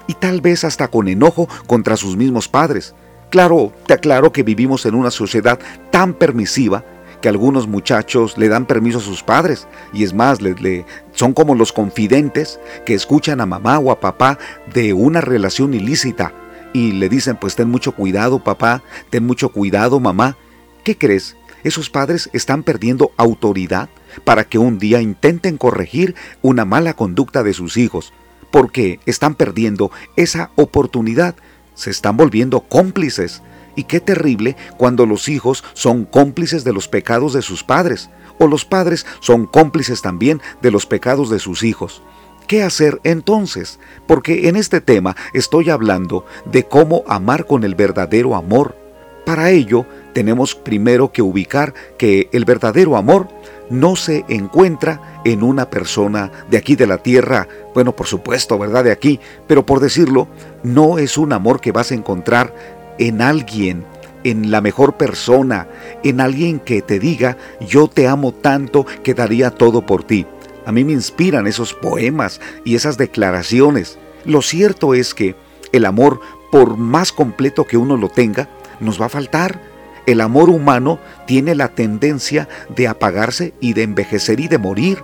y 0.06 0.14
tal 0.14 0.40
vez 0.40 0.64
hasta 0.64 0.88
con 0.88 1.08
enojo 1.08 1.48
contra 1.66 1.96
sus 1.96 2.16
mismos 2.16 2.48
padres. 2.48 2.94
Claro, 3.30 3.72
te 3.86 3.94
aclaro 3.94 4.32
que 4.32 4.42
vivimos 4.42 4.86
en 4.86 4.94
una 4.94 5.10
sociedad 5.10 5.58
tan 5.90 6.14
permisiva 6.14 6.84
que 7.20 7.28
algunos 7.28 7.66
muchachos 7.66 8.36
le 8.36 8.48
dan 8.48 8.66
permiso 8.66 8.98
a 8.98 9.00
sus 9.00 9.22
padres 9.22 9.66
y 9.92 10.04
es 10.04 10.12
más, 10.12 10.42
le, 10.42 10.84
son 11.12 11.32
como 11.32 11.54
los 11.54 11.72
confidentes 11.72 12.60
que 12.84 12.94
escuchan 12.94 13.40
a 13.40 13.46
mamá 13.46 13.78
o 13.78 13.90
a 13.90 13.98
papá 13.98 14.38
de 14.74 14.92
una 14.92 15.22
relación 15.22 15.72
ilícita 15.72 16.34
y 16.74 16.92
le 16.92 17.08
dicen 17.08 17.36
pues 17.36 17.56
ten 17.56 17.70
mucho 17.70 17.92
cuidado 17.92 18.44
papá, 18.44 18.82
ten 19.08 19.24
mucho 19.24 19.48
cuidado 19.48 20.00
mamá. 20.00 20.36
¿Qué 20.82 20.98
crees? 20.98 21.36
Esos 21.62 21.88
padres 21.88 22.28
están 22.34 22.62
perdiendo 22.62 23.12
autoridad 23.16 23.88
para 24.24 24.44
que 24.44 24.58
un 24.58 24.78
día 24.78 25.00
intenten 25.00 25.56
corregir 25.56 26.14
una 26.42 26.66
mala 26.66 26.92
conducta 26.92 27.42
de 27.42 27.54
sus 27.54 27.78
hijos, 27.78 28.12
porque 28.54 29.00
están 29.04 29.34
perdiendo 29.34 29.90
esa 30.14 30.52
oportunidad, 30.54 31.34
se 31.74 31.90
están 31.90 32.16
volviendo 32.16 32.60
cómplices 32.60 33.42
y 33.74 33.82
qué 33.82 33.98
terrible 33.98 34.54
cuando 34.76 35.06
los 35.06 35.28
hijos 35.28 35.64
son 35.72 36.04
cómplices 36.04 36.62
de 36.62 36.72
los 36.72 36.86
pecados 36.86 37.32
de 37.32 37.42
sus 37.42 37.64
padres, 37.64 38.10
o 38.38 38.46
los 38.46 38.64
padres 38.64 39.06
son 39.18 39.46
cómplices 39.46 40.02
también 40.02 40.40
de 40.62 40.70
los 40.70 40.86
pecados 40.86 41.30
de 41.30 41.40
sus 41.40 41.64
hijos. 41.64 42.00
¿Qué 42.46 42.62
hacer 42.62 43.00
entonces? 43.02 43.80
Porque 44.06 44.48
en 44.48 44.54
este 44.54 44.80
tema 44.80 45.16
estoy 45.32 45.68
hablando 45.68 46.24
de 46.44 46.62
cómo 46.62 47.02
amar 47.08 47.46
con 47.46 47.64
el 47.64 47.74
verdadero 47.74 48.36
amor. 48.36 48.76
Para 49.26 49.50
ello, 49.50 49.84
tenemos 50.12 50.54
primero 50.54 51.10
que 51.10 51.22
ubicar 51.22 51.74
que 51.98 52.28
el 52.32 52.44
verdadero 52.44 52.96
amor 52.96 53.26
no 53.70 53.96
se 53.96 54.24
encuentra 54.28 55.20
en 55.24 55.42
una 55.42 55.70
persona 55.70 56.30
de 56.50 56.58
aquí 56.58 56.76
de 56.76 56.86
la 56.86 56.98
tierra, 56.98 57.48
bueno, 57.74 57.94
por 57.96 58.06
supuesto, 58.06 58.58
¿verdad? 58.58 58.84
De 58.84 58.92
aquí, 58.92 59.20
pero 59.46 59.64
por 59.64 59.80
decirlo, 59.80 60.28
no 60.62 60.98
es 60.98 61.18
un 61.18 61.32
amor 61.32 61.60
que 61.60 61.72
vas 61.72 61.90
a 61.90 61.94
encontrar 61.94 62.54
en 62.98 63.22
alguien, 63.22 63.84
en 64.22 64.50
la 64.50 64.60
mejor 64.60 64.96
persona, 64.96 65.68
en 66.02 66.20
alguien 66.20 66.60
que 66.60 66.82
te 66.82 66.98
diga, 66.98 67.36
yo 67.60 67.88
te 67.88 68.06
amo 68.06 68.32
tanto 68.32 68.86
que 69.02 69.14
daría 69.14 69.50
todo 69.50 69.84
por 69.84 70.04
ti. 70.04 70.26
A 70.66 70.72
mí 70.72 70.84
me 70.84 70.92
inspiran 70.92 71.46
esos 71.46 71.74
poemas 71.74 72.40
y 72.64 72.74
esas 72.74 72.96
declaraciones. 72.96 73.98
Lo 74.24 74.40
cierto 74.40 74.94
es 74.94 75.14
que 75.14 75.36
el 75.72 75.84
amor, 75.84 76.20
por 76.50 76.76
más 76.76 77.12
completo 77.12 77.64
que 77.64 77.76
uno 77.76 77.96
lo 77.96 78.08
tenga, 78.08 78.48
nos 78.80 79.00
va 79.00 79.06
a 79.06 79.10
faltar. 79.10 79.60
El 80.06 80.20
amor 80.20 80.50
humano 80.50 80.98
tiene 81.26 81.54
la 81.54 81.68
tendencia 81.68 82.48
de 82.74 82.88
apagarse 82.88 83.54
y 83.60 83.72
de 83.72 83.82
envejecer 83.82 84.40
y 84.40 84.48
de 84.48 84.58
morir, 84.58 84.98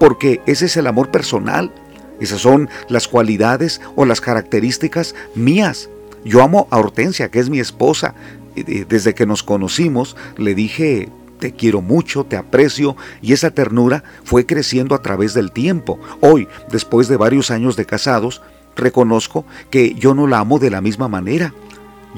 porque 0.00 0.40
ese 0.46 0.66
es 0.66 0.76
el 0.76 0.86
amor 0.86 1.10
personal. 1.10 1.72
Esas 2.20 2.40
son 2.40 2.70
las 2.88 3.08
cualidades 3.08 3.80
o 3.94 4.06
las 4.06 4.20
características 4.20 5.14
mías. 5.34 5.90
Yo 6.24 6.42
amo 6.42 6.66
a 6.70 6.78
Hortensia, 6.78 7.30
que 7.30 7.38
es 7.38 7.50
mi 7.50 7.60
esposa. 7.60 8.14
Desde 8.54 9.14
que 9.14 9.26
nos 9.26 9.42
conocimos, 9.42 10.16
le 10.38 10.54
dije, 10.54 11.10
te 11.38 11.52
quiero 11.52 11.82
mucho, 11.82 12.24
te 12.24 12.36
aprecio, 12.36 12.96
y 13.20 13.34
esa 13.34 13.50
ternura 13.50 14.02
fue 14.24 14.46
creciendo 14.46 14.94
a 14.94 15.02
través 15.02 15.34
del 15.34 15.52
tiempo. 15.52 16.00
Hoy, 16.20 16.48
después 16.70 17.08
de 17.08 17.18
varios 17.18 17.50
años 17.50 17.76
de 17.76 17.84
casados, 17.84 18.40
reconozco 18.74 19.44
que 19.70 19.94
yo 19.94 20.14
no 20.14 20.26
la 20.26 20.38
amo 20.38 20.58
de 20.58 20.70
la 20.70 20.80
misma 20.80 21.08
manera. 21.08 21.52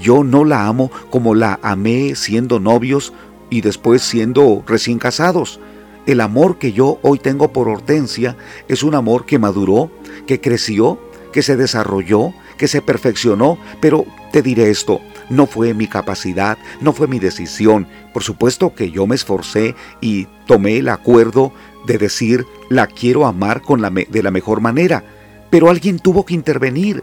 Yo 0.00 0.24
no 0.24 0.44
la 0.44 0.66
amo 0.66 0.90
como 1.10 1.34
la 1.34 1.58
amé 1.62 2.14
siendo 2.14 2.60
novios 2.60 3.12
y 3.50 3.60
después 3.60 4.02
siendo 4.02 4.62
recién 4.66 4.98
casados. 4.98 5.60
El 6.06 6.20
amor 6.20 6.58
que 6.58 6.72
yo 6.72 6.98
hoy 7.02 7.18
tengo 7.18 7.52
por 7.52 7.68
Hortensia 7.68 8.36
es 8.68 8.82
un 8.82 8.94
amor 8.94 9.26
que 9.26 9.38
maduró, 9.38 9.90
que 10.26 10.40
creció, 10.40 10.98
que 11.32 11.42
se 11.42 11.56
desarrolló, 11.56 12.32
que 12.56 12.68
se 12.68 12.80
perfeccionó, 12.80 13.58
pero 13.80 14.04
te 14.32 14.42
diré 14.42 14.70
esto, 14.70 15.00
no 15.28 15.46
fue 15.46 15.74
mi 15.74 15.86
capacidad, 15.86 16.58
no 16.80 16.92
fue 16.92 17.06
mi 17.08 17.18
decisión. 17.18 17.86
Por 18.12 18.22
supuesto 18.22 18.74
que 18.74 18.90
yo 18.90 19.06
me 19.06 19.14
esforcé 19.14 19.74
y 20.00 20.26
tomé 20.46 20.78
el 20.78 20.88
acuerdo 20.88 21.52
de 21.86 21.98
decir 21.98 22.46
la 22.68 22.86
quiero 22.86 23.26
amar 23.26 23.62
con 23.62 23.82
la 23.82 23.90
de 23.90 24.22
la 24.22 24.30
mejor 24.30 24.60
manera, 24.60 25.04
pero 25.50 25.70
alguien 25.70 25.98
tuvo 25.98 26.24
que 26.24 26.34
intervenir, 26.34 27.02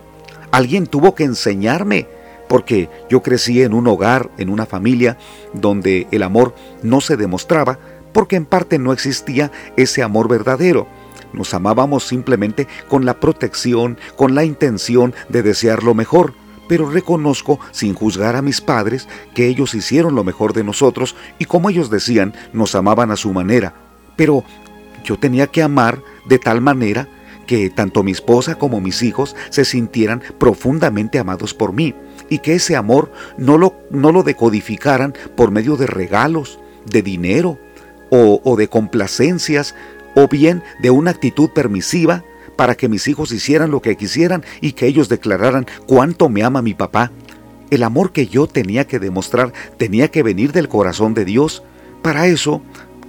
alguien 0.52 0.88
tuvo 0.88 1.16
que 1.16 1.24
enseñarme, 1.24 2.08
porque 2.56 2.90
yo 3.10 3.22
crecí 3.22 3.64
en 3.64 3.74
un 3.74 3.86
hogar, 3.86 4.32
en 4.38 4.50
una 4.50 4.66
familia 4.66 5.18
donde 5.52 6.08
el 6.12 6.24
amor 6.24 6.56
no 6.84 7.02
se 7.02 7.18
demostraba, 7.18 7.78
porque 8.14 8.38
en 8.38 8.46
parte 8.46 8.80
no 8.80 8.94
existía 8.94 9.52
ese 9.76 10.02
amor 10.02 10.30
verdadero. 10.30 10.88
Nos 11.34 11.54
amábamos 11.54 12.08
simplemente 12.08 12.66
con 12.88 13.04
la 13.04 13.20
protección, 13.20 13.98
con 14.16 14.36
la 14.36 14.46
intención 14.46 15.14
de 15.28 15.44
desear 15.44 15.84
lo 15.84 15.94
mejor, 15.96 16.34
pero 16.70 16.90
reconozco, 16.90 17.60
sin 17.72 17.94
juzgar 17.94 18.38
a 18.38 18.42
mis 18.42 18.62
padres, 18.62 19.10
que 19.34 19.48
ellos 19.48 19.76
hicieron 19.76 20.16
lo 20.16 20.24
mejor 20.24 20.54
de 20.54 20.64
nosotros 20.64 21.18
y 21.38 21.44
como 21.44 21.70
ellos 21.70 21.90
decían, 21.90 22.34
nos 22.54 22.74
amaban 22.74 23.12
a 23.12 23.18
su 23.18 23.34
manera. 23.34 23.74
Pero 24.16 24.46
yo 25.04 25.20
tenía 25.20 25.48
que 25.48 25.62
amar 25.62 26.02
de 26.26 26.40
tal 26.40 26.62
manera 26.62 27.10
que 27.48 27.70
tanto 27.70 28.02
mi 28.02 28.14
esposa 28.14 28.56
como 28.56 28.80
mis 28.80 29.04
hijos 29.04 29.36
se 29.50 29.66
sintieran 29.66 30.24
profundamente 30.40 31.20
amados 31.20 31.54
por 31.54 31.74
mí 31.74 31.94
y 32.30 32.40
que 32.40 32.56
ese 32.56 32.76
amor 32.76 33.12
no 33.38 33.58
lo, 33.58 33.76
no 33.90 34.12
lo 34.12 34.24
decodificaran 34.24 35.14
por 35.36 35.52
medio 35.52 35.78
de 35.78 35.88
regalos, 35.88 36.60
de 36.86 37.02
dinero 37.02 37.60
o, 38.10 38.42
o 38.44 38.56
de 38.56 38.68
complacencias 38.68 39.76
o 40.16 40.28
bien 40.28 40.64
de 40.82 40.92
una 40.92 41.12
actitud 41.12 41.50
permisiva 41.50 42.24
para 42.56 42.76
que 42.76 42.88
mis 42.88 43.08
hijos 43.08 43.32
hicieran 43.32 43.72
lo 43.72 43.82
que 43.82 43.98
quisieran 43.98 44.44
y 44.62 44.74
que 44.74 44.88
ellos 44.88 45.10
declararan 45.10 45.66
cuánto 45.86 46.30
me 46.30 46.44
ama 46.44 46.62
mi 46.62 46.74
papá. 46.74 47.12
El 47.70 47.84
amor 47.84 48.12
que 48.12 48.28
yo 48.28 48.48
tenía 48.48 48.86
que 48.86 49.00
demostrar 49.00 49.52
tenía 49.78 50.10
que 50.10 50.24
venir 50.24 50.52
del 50.52 50.70
corazón 50.70 51.14
de 51.14 51.26
Dios. 51.26 51.64
Para 52.02 52.28
eso, 52.28 52.62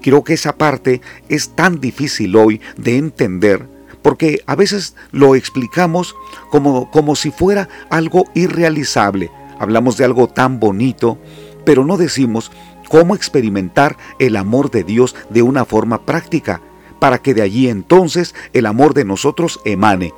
creo 0.02 0.24
que 0.24 0.34
esa 0.34 0.56
parte 0.56 1.00
es 1.28 1.50
tan 1.50 1.80
difícil 1.80 2.34
hoy 2.36 2.60
de 2.76 2.96
entender, 2.96 3.68
porque 4.06 4.44
a 4.46 4.54
veces 4.54 4.94
lo 5.10 5.34
explicamos 5.34 6.14
como, 6.52 6.92
como 6.92 7.16
si 7.16 7.32
fuera 7.32 7.68
algo 7.90 8.26
irrealizable. 8.34 9.32
Hablamos 9.58 9.96
de 9.96 10.04
algo 10.04 10.28
tan 10.28 10.60
bonito, 10.60 11.18
pero 11.64 11.84
no 11.84 11.96
decimos 11.96 12.52
cómo 12.88 13.16
experimentar 13.16 13.96
el 14.20 14.36
amor 14.36 14.70
de 14.70 14.84
Dios 14.84 15.16
de 15.28 15.42
una 15.42 15.64
forma 15.64 16.06
práctica, 16.06 16.60
para 17.00 17.18
que 17.18 17.34
de 17.34 17.42
allí 17.42 17.68
entonces 17.68 18.36
el 18.52 18.66
amor 18.66 18.94
de 18.94 19.04
nosotros 19.04 19.58
emane. 19.64 20.14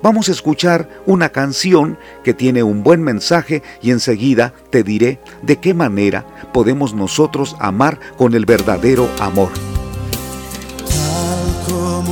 Vamos 0.00 0.28
a 0.28 0.32
escuchar 0.32 1.02
una 1.04 1.30
canción 1.30 1.98
que 2.22 2.34
tiene 2.34 2.62
un 2.62 2.84
buen 2.84 3.02
mensaje 3.02 3.64
y 3.82 3.90
enseguida 3.90 4.54
te 4.70 4.84
diré 4.84 5.18
de 5.42 5.56
qué 5.56 5.74
manera 5.74 6.24
podemos 6.52 6.94
nosotros 6.94 7.56
amar 7.58 7.98
con 8.16 8.34
el 8.34 8.46
verdadero 8.46 9.08
amor. 9.18 9.50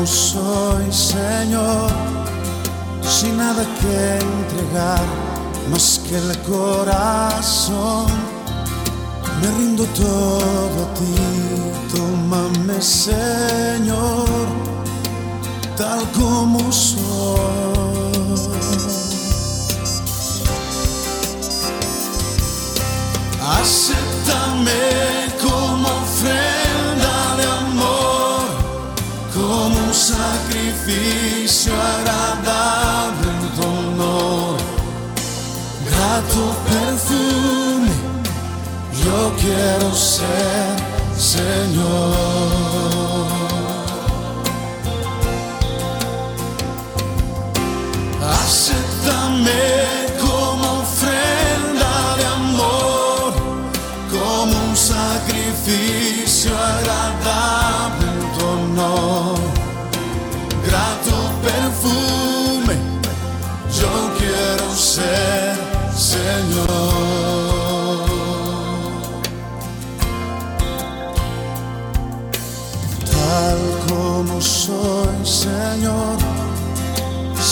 Como 0.03 0.15
soy, 0.15 0.93
Señor, 0.93 1.89
sin 3.09 3.37
nada 3.37 3.65
que 3.81 4.19
entregar 4.19 5.05
más 5.71 6.01
que 6.05 6.17
el 6.17 6.37
corazón 6.39 8.07
me 9.41 9.47
rindo 9.59 9.85
todo 9.95 10.87
a 10.87 10.95
ti, 10.95 11.15
tómame 11.95 12.83
Señor, 12.83 14.27
tal 15.77 16.01
como 16.19 16.73
soy. 16.73 17.72
Quiero 39.73 39.95
ser 39.95 40.77
Señor. 41.17 42.22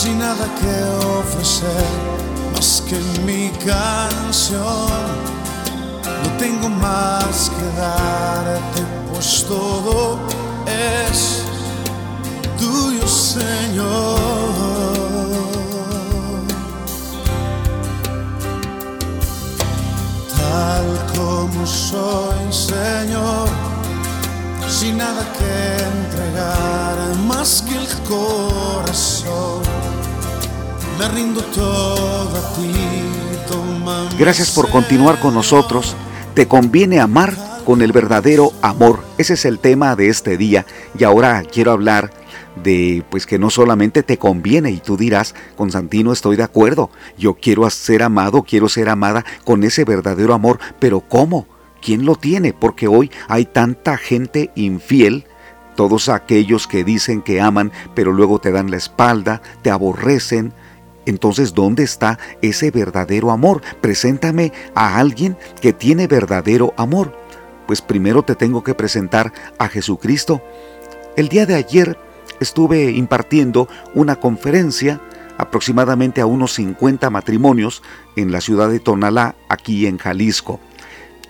Sin 0.01 0.17
nada 0.17 0.47
que 0.59 0.75
ofrecer 1.19 1.85
más 2.53 2.81
que 2.87 2.97
mi 3.23 3.51
canción. 3.63 5.07
No 6.23 6.29
tengo 6.39 6.69
más 6.69 7.51
que 7.51 7.65
darte, 7.79 8.81
pues 9.11 9.45
todo 9.47 10.17
es 10.65 11.43
tuyo, 12.57 13.07
Señor. 13.07 14.17
Tal 20.35 20.87
como 21.15 21.67
soy, 21.67 22.51
Señor 22.51 23.49
sin 24.67 24.97
nada 24.97 25.23
que 25.37 25.83
entregar 25.93 26.97
más 27.27 27.61
que 27.61 27.75
el 27.77 27.87
corazón. 28.09 29.70
Me 31.01 31.07
rindo 31.07 31.41
todo 31.45 32.29
a 32.37 32.53
ti, 32.53 32.71
toma 33.51 34.07
Gracias 34.19 34.51
por 34.51 34.69
continuar 34.69 35.19
con 35.19 35.33
nosotros. 35.33 35.95
Te 36.35 36.47
conviene 36.47 36.99
amar 36.99 37.35
con 37.65 37.81
el 37.81 37.91
verdadero 37.91 38.51
amor. 38.61 38.99
Ese 39.17 39.33
es 39.33 39.45
el 39.45 39.57
tema 39.57 39.95
de 39.95 40.09
este 40.09 40.37
día 40.37 40.67
y 40.95 41.03
ahora 41.03 41.41
quiero 41.41 41.71
hablar 41.71 42.11
de 42.63 43.03
pues 43.09 43.25
que 43.25 43.39
no 43.39 43.49
solamente 43.49 44.03
te 44.03 44.19
conviene 44.19 44.69
y 44.69 44.77
tú 44.77 44.95
dirás, 44.95 45.33
Constantino 45.57 46.13
estoy 46.13 46.35
de 46.35 46.43
acuerdo, 46.43 46.91
yo 47.17 47.33
quiero 47.33 47.67
ser 47.71 48.03
amado, 48.03 48.43
quiero 48.43 48.69
ser 48.69 48.87
amada 48.87 49.25
con 49.43 49.63
ese 49.63 49.85
verdadero 49.85 50.35
amor, 50.35 50.59
pero 50.77 50.99
¿cómo? 50.99 51.47
¿Quién 51.81 52.05
lo 52.05 52.15
tiene? 52.15 52.53
Porque 52.53 52.87
hoy 52.87 53.09
hay 53.27 53.45
tanta 53.45 53.97
gente 53.97 54.51
infiel, 54.53 55.25
todos 55.75 56.09
aquellos 56.09 56.67
que 56.67 56.83
dicen 56.83 57.23
que 57.23 57.41
aman, 57.41 57.71
pero 57.95 58.11
luego 58.11 58.37
te 58.37 58.51
dan 58.51 58.69
la 58.69 58.77
espalda, 58.77 59.41
te 59.63 59.71
aborrecen. 59.71 60.53
Entonces, 61.05 61.53
¿dónde 61.53 61.83
está 61.83 62.19
ese 62.41 62.71
verdadero 62.71 63.31
amor? 63.31 63.61
Preséntame 63.81 64.51
a 64.75 64.97
alguien 64.97 65.37
que 65.61 65.73
tiene 65.73 66.07
verdadero 66.07 66.73
amor. 66.77 67.17
Pues 67.67 67.81
primero 67.81 68.23
te 68.23 68.35
tengo 68.35 68.63
que 68.63 68.73
presentar 68.73 69.33
a 69.57 69.67
Jesucristo. 69.67 70.41
El 71.15 71.29
día 71.29 71.45
de 71.45 71.55
ayer 71.55 71.97
estuve 72.39 72.91
impartiendo 72.91 73.67
una 73.93 74.17
conferencia 74.17 75.01
aproximadamente 75.37 76.21
a 76.21 76.25
unos 76.25 76.53
50 76.53 77.09
matrimonios 77.09 77.81
en 78.15 78.31
la 78.31 78.41
ciudad 78.41 78.69
de 78.69 78.79
Tonalá, 78.79 79.35
aquí 79.49 79.87
en 79.87 79.97
Jalisco 79.97 80.59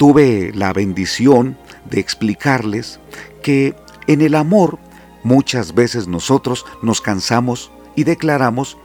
tuve 0.01 0.51
la 0.55 0.73
bendición 0.73 1.59
de 1.87 1.99
explicarles 1.99 2.99
que 3.43 3.75
en 4.07 4.21
el 4.21 4.33
amor 4.33 4.79
muchas 5.21 5.75
veces 5.75 6.07
nosotros 6.07 6.65
nos 6.81 7.01
cansamos 7.01 7.69
y 7.95 8.03
declaramos, 8.03 8.79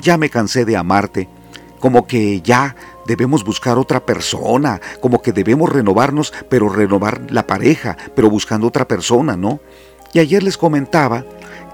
ya 0.00 0.18
me 0.18 0.30
cansé 0.30 0.64
de 0.64 0.76
amarte, 0.76 1.28
como 1.78 2.06
que 2.06 2.40
ya 2.40 2.76
debemos 3.06 3.44
buscar 3.44 3.78
otra 3.78 4.04
persona, 4.04 4.80
como 5.00 5.22
que 5.22 5.32
debemos 5.32 5.70
renovarnos, 5.70 6.32
pero 6.48 6.68
renovar 6.68 7.30
la 7.30 7.46
pareja, 7.46 7.96
pero 8.14 8.28
buscando 8.30 8.66
otra 8.66 8.86
persona, 8.86 9.36
¿no? 9.36 9.60
Y 10.12 10.20
ayer 10.20 10.42
les 10.42 10.56
comentaba 10.56 11.24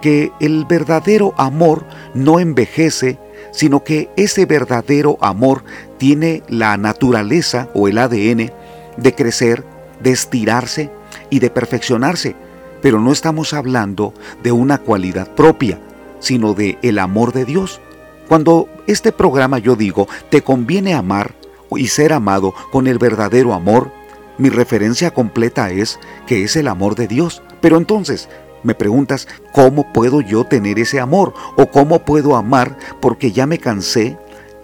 que 0.01 0.33
el 0.41 0.65
verdadero 0.65 1.35
amor 1.37 1.87
no 2.15 2.39
envejece, 2.39 3.19
sino 3.53 3.85
que 3.85 4.11
ese 4.17 4.47
verdadero 4.47 5.17
amor 5.21 5.65
tiene 5.99 6.43
la 6.49 6.77
naturaleza 6.77 7.69
o 7.75 7.89
el 7.89 7.99
ADN 7.99 8.53
de 8.97 9.15
crecer, 9.15 9.65
de 10.01 10.11
estirarse 10.11 10.91
y 11.31 11.39
de 11.39 11.51
perfeccionarse, 11.51 12.37
pero 12.83 13.01
no 13.01 13.13
estamos 13.13 13.55
hablando 13.55 14.13
de 14.43 14.53
una 14.53 14.79
cualidad 14.79 15.29
propia, 15.35 15.81
sino 16.21 16.55
de 16.55 16.79
el 16.83 16.99
amor 16.99 17.33
de 17.33 17.45
Dios. 17.45 17.81
Cuando 18.29 18.69
este 18.87 19.13
programa 19.13 19.59
yo 19.59 19.77
digo, 19.77 20.09
te 20.31 20.43
conviene 20.43 20.95
amar 20.95 21.35
y 21.77 21.89
ser 21.89 22.13
amado 22.13 22.55
con 22.71 22.87
el 22.87 22.99
verdadero 22.99 23.53
amor, 23.53 23.91
mi 24.39 24.49
referencia 24.49 25.13
completa 25.13 25.71
es 25.71 25.99
que 26.27 26.43
es 26.43 26.57
el 26.57 26.69
amor 26.69 26.95
de 26.95 27.07
Dios. 27.07 27.43
Pero 27.61 27.77
entonces, 27.77 28.29
me 28.63 28.75
preguntas, 28.75 29.29
¿cómo 29.53 29.93
puedo 29.93 30.21
yo 30.21 30.45
tener 30.45 30.79
ese 30.79 31.01
amor? 31.01 31.35
¿O 31.57 31.67
cómo 31.67 32.05
puedo 32.05 32.37
amar 32.37 32.79
porque 33.01 33.33
ya 33.33 33.47
me 33.47 33.59
cansé? 33.59 34.17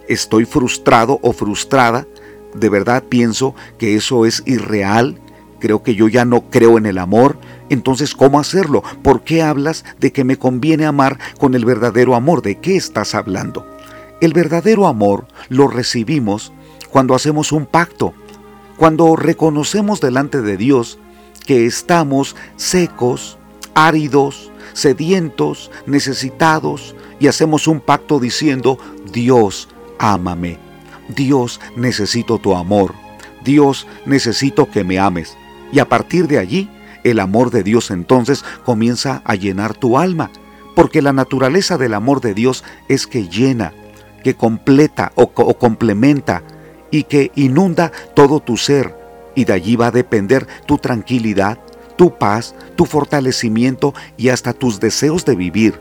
¿Estoy 0.07 0.45
frustrado 0.45 1.19
o 1.21 1.31
frustrada 1.31 2.05
de 2.53 2.69
verdad 2.69 3.03
pienso 3.07 3.55
que 3.77 3.95
eso 3.95 4.25
es 4.25 4.43
irreal, 4.45 5.19
creo 5.61 5.83
que 5.83 5.95
yo 5.95 6.09
ya 6.09 6.25
no 6.25 6.49
creo 6.49 6.77
en 6.77 6.85
el 6.85 6.97
amor, 6.97 7.37
entonces 7.69 8.15
¿cómo 8.15 8.39
hacerlo? 8.39 8.83
¿Por 9.01 9.21
qué 9.21 9.41
hablas 9.41 9.85
de 9.99 10.11
que 10.11 10.25
me 10.25 10.37
conviene 10.37 10.85
amar 10.85 11.17
con 11.39 11.55
el 11.55 11.63
verdadero 11.63 12.15
amor? 12.15 12.41
¿De 12.41 12.59
qué 12.59 12.75
estás 12.75 13.15
hablando? 13.15 13.65
El 14.19 14.33
verdadero 14.33 14.87
amor 14.87 15.25
lo 15.47 15.69
recibimos 15.69 16.51
cuando 16.89 17.15
hacemos 17.15 17.53
un 17.53 17.65
pacto, 17.65 18.13
cuando 18.75 19.15
reconocemos 19.15 20.01
delante 20.01 20.41
de 20.41 20.57
Dios 20.57 20.99
que 21.45 21.65
estamos 21.65 22.35
secos, 22.57 23.37
áridos, 23.73 24.51
sedientos, 24.73 25.71
necesitados, 25.85 26.95
y 27.19 27.27
hacemos 27.27 27.67
un 27.67 27.79
pacto 27.79 28.19
diciendo, 28.19 28.77
Dios, 29.13 29.69
ámame. 29.99 30.57
Dios, 31.07 31.59
necesito 31.75 32.37
tu 32.39 32.55
amor. 32.55 32.93
Dios, 33.43 33.87
necesito 34.05 34.69
que 34.69 34.83
me 34.83 34.99
ames. 34.99 35.37
Y 35.71 35.79
a 35.79 35.89
partir 35.89 36.27
de 36.27 36.37
allí, 36.37 36.69
el 37.03 37.19
amor 37.19 37.51
de 37.51 37.63
Dios 37.63 37.91
entonces 37.91 38.43
comienza 38.63 39.21
a 39.25 39.35
llenar 39.35 39.73
tu 39.73 39.97
alma, 39.97 40.31
porque 40.75 41.01
la 41.01 41.13
naturaleza 41.13 41.77
del 41.77 41.93
amor 41.93 42.21
de 42.21 42.33
Dios 42.33 42.63
es 42.87 43.07
que 43.07 43.27
llena, 43.27 43.73
que 44.23 44.35
completa 44.35 45.11
o, 45.15 45.31
complementa 45.31 46.43
y 46.91 47.03
que 47.03 47.31
inunda 47.35 47.91
todo 48.15 48.39
tu 48.39 48.57
ser, 48.57 48.95
y 49.35 49.45
de 49.45 49.53
allí 49.53 49.75
va 49.75 49.87
a 49.87 49.91
depender 49.91 50.47
tu 50.65 50.77
tranquilidad, 50.77 51.57
tu 51.97 52.17
paz, 52.17 52.55
tu 52.75 52.85
fortalecimiento 52.85 53.93
y 54.17 54.29
hasta 54.29 54.53
tus 54.53 54.79
deseos 54.79 55.25
de 55.25 55.35
vivir. 55.35 55.79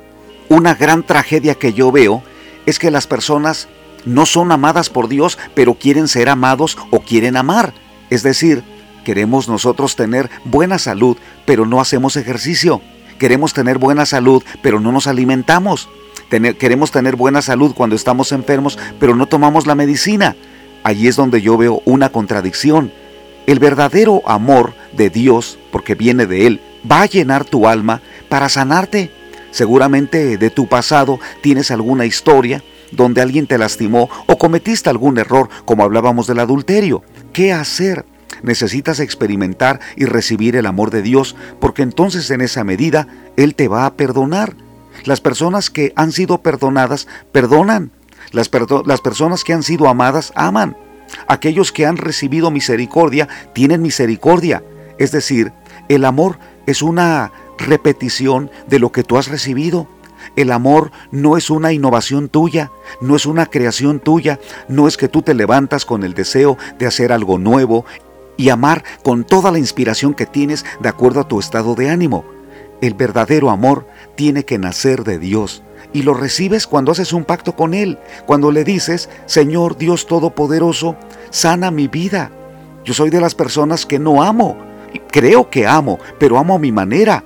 Una 0.48 0.74
gran 0.74 1.05
tragedia 1.05 1.55
que 1.55 1.72
yo 1.72 1.92
veo 1.92 2.22
es 2.66 2.79
que 2.79 2.90
las 2.90 3.07
personas 3.07 3.68
no 4.05 4.26
son 4.26 4.53
amadas 4.53 4.88
por 4.90 5.09
Dios, 5.09 5.38
pero 5.55 5.74
quieren 5.74 6.09
ser 6.09 6.29
amados 6.29 6.79
o 6.90 7.00
quieren 7.00 7.37
amar. 7.37 7.74
Es 8.09 8.22
decir, 8.22 8.64
Queremos 9.05 9.49
nosotros 9.49 9.97
tener 9.97 10.31
buena 10.45 10.79
salud, 10.79 11.17
pero 11.47 11.67
no 11.67 11.81
hacemos 11.81 12.17
ejercicio. 12.17 12.81
Queremos 13.19 13.53
tener 13.53 13.79
buena 13.79 14.07
salud, 14.07 14.43
pero 14.63 14.81
no 14.81 14.93
nos 14.93 15.07
alimentamos. 15.07 15.89
queremos 16.59 16.91
tener 16.91 17.17
buena 17.17 17.43
salud 17.43 17.75
cuando 17.75 17.97
estamos 17.97 18.33
enfermos, 18.33 18.79
pero 18.99 19.15
no 19.15 19.27
tomamos 19.27 19.67
la 19.67 19.75
medicina. 19.75 20.37
Allí 20.83 21.09
es 21.09 21.17
donde 21.17 21.43
yo 21.43 21.57
veo 21.57 21.83
una 21.85 22.11
contradicción. 22.11 22.93
El 23.47 23.59
verdadero 23.59 24.23
amor 24.27 24.75
de 24.97 25.11
Dios, 25.11 25.59
porque 25.71 25.95
viene 25.95 26.27
de 26.27 26.47
Él, 26.47 26.61
va 26.91 27.03
a 27.03 27.07
llenar 27.07 27.45
tu 27.45 27.67
alma 27.67 28.01
para 28.29 28.49
sanarte. 28.49 29.11
Seguramente 29.51 30.39
de 30.39 30.51
tu 30.51 30.69
pasado 30.69 31.19
tienes 31.43 31.71
alguna 31.71 32.07
historia 32.07 32.63
donde 32.93 33.21
alguien 33.21 33.47
te 33.47 33.59
lastimó 33.59 34.09
o 34.27 34.39
cometiste 34.39 34.91
algún 34.91 35.19
error, 35.19 35.49
como 35.65 35.85
hablábamos 35.85 36.27
del 36.27 36.39
adulterio. 36.39 37.03
¿Qué 37.33 37.53
hacer? 37.53 38.05
Necesitas 38.42 39.00
experimentar 39.00 39.81
y 39.96 40.05
recibir 40.05 40.57
el 40.57 40.66
amor 40.66 40.90
de 40.90 41.03
Dios, 41.03 41.37
porque 41.61 41.83
entonces 41.83 42.31
en 42.31 42.40
esa 42.40 42.64
medida 42.64 43.07
Él 43.37 43.55
te 43.55 43.68
va 43.68 43.87
a 43.87 43.94
perdonar. 43.94 44.55
Las 45.05 45.20
personas 45.20 45.70
que 45.70 45.92
han 45.96 46.12
sido 46.12 46.38
perdonadas, 46.42 47.07
perdonan. 47.33 47.90
Las, 48.33 48.48
personas 48.48 49.44
que 49.44 49.53
han 49.53 49.62
sido 49.62 49.88
amadas, 49.88 50.33
aman. 50.35 50.76
Aquellos 51.26 51.72
que 51.72 51.87
han 51.87 51.96
recibido 51.96 52.50
misericordia, 52.50 53.29
tienen 53.55 53.83
misericordia. 53.83 54.62
Es 54.98 55.11
decir, 55.11 55.53
el 55.88 56.05
amor 56.05 56.38
es 56.66 56.83
una 56.83 57.33
repetición 57.59 58.50
de 58.68 58.79
lo 58.79 58.92
que 58.92 59.03
tú 59.03 59.16
has 59.16 59.29
recibido. 59.29 59.88
El 60.37 60.53
amor 60.53 60.92
no 61.11 61.37
es 61.37 61.50
una 61.50 61.72
innovación 61.72 62.29
tuya, 62.29 62.70
no 63.00 63.16
es 63.16 63.26
una 63.26 63.46
creación 63.46 64.00
tuya, 64.00 64.38
no 64.68 64.87
es 64.87 64.96
que 64.96 65.09
tú 65.09 65.22
te 65.22 65.35
levantas 65.35 65.85
con 65.85 66.05
el 66.05 66.14
deseo 66.14 66.57
de 66.79 66.87
hacer 66.87 67.11
algo 67.12 67.38
nuevo 67.38 67.85
y 68.40 68.48
amar 68.48 68.85
con 69.03 69.24
toda 69.24 69.50
la 69.50 69.59
inspiración 69.59 70.14
que 70.14 70.24
tienes 70.24 70.64
de 70.81 70.88
acuerdo 70.88 71.20
a 71.20 71.29
tu 71.29 71.38
estado 71.38 71.74
de 71.74 71.90
ánimo. 71.90 72.24
El 72.81 72.94
verdadero 72.94 73.50
amor 73.50 73.87
tiene 74.16 74.46
que 74.46 74.57
nacer 74.57 75.05
de 75.05 75.18
Dios 75.18 75.62
y 75.92 76.05
lo 76.05 76.14
recibes 76.14 76.66
cuando 76.66 76.92
haces 76.92 77.12
un 77.12 77.26
pacto 77.26 77.55
con 77.55 77.74
Él, 77.74 77.98
cuando 78.24 78.50
le 78.50 78.64
dices, 78.64 79.11
Señor 79.26 79.76
Dios 79.76 80.07
Todopoderoso, 80.07 80.96
sana 81.29 81.70
mi 81.70 81.87
vida. 81.87 82.31
Yo 82.83 82.94
soy 82.94 83.11
de 83.11 83.20
las 83.20 83.35
personas 83.35 83.85
que 83.85 83.98
no 83.98 84.22
amo, 84.22 84.57
creo 85.11 85.50
que 85.50 85.66
amo, 85.66 85.98
pero 86.18 86.38
amo 86.38 86.55
a 86.55 86.59
mi 86.59 86.72
manera. 86.72 87.22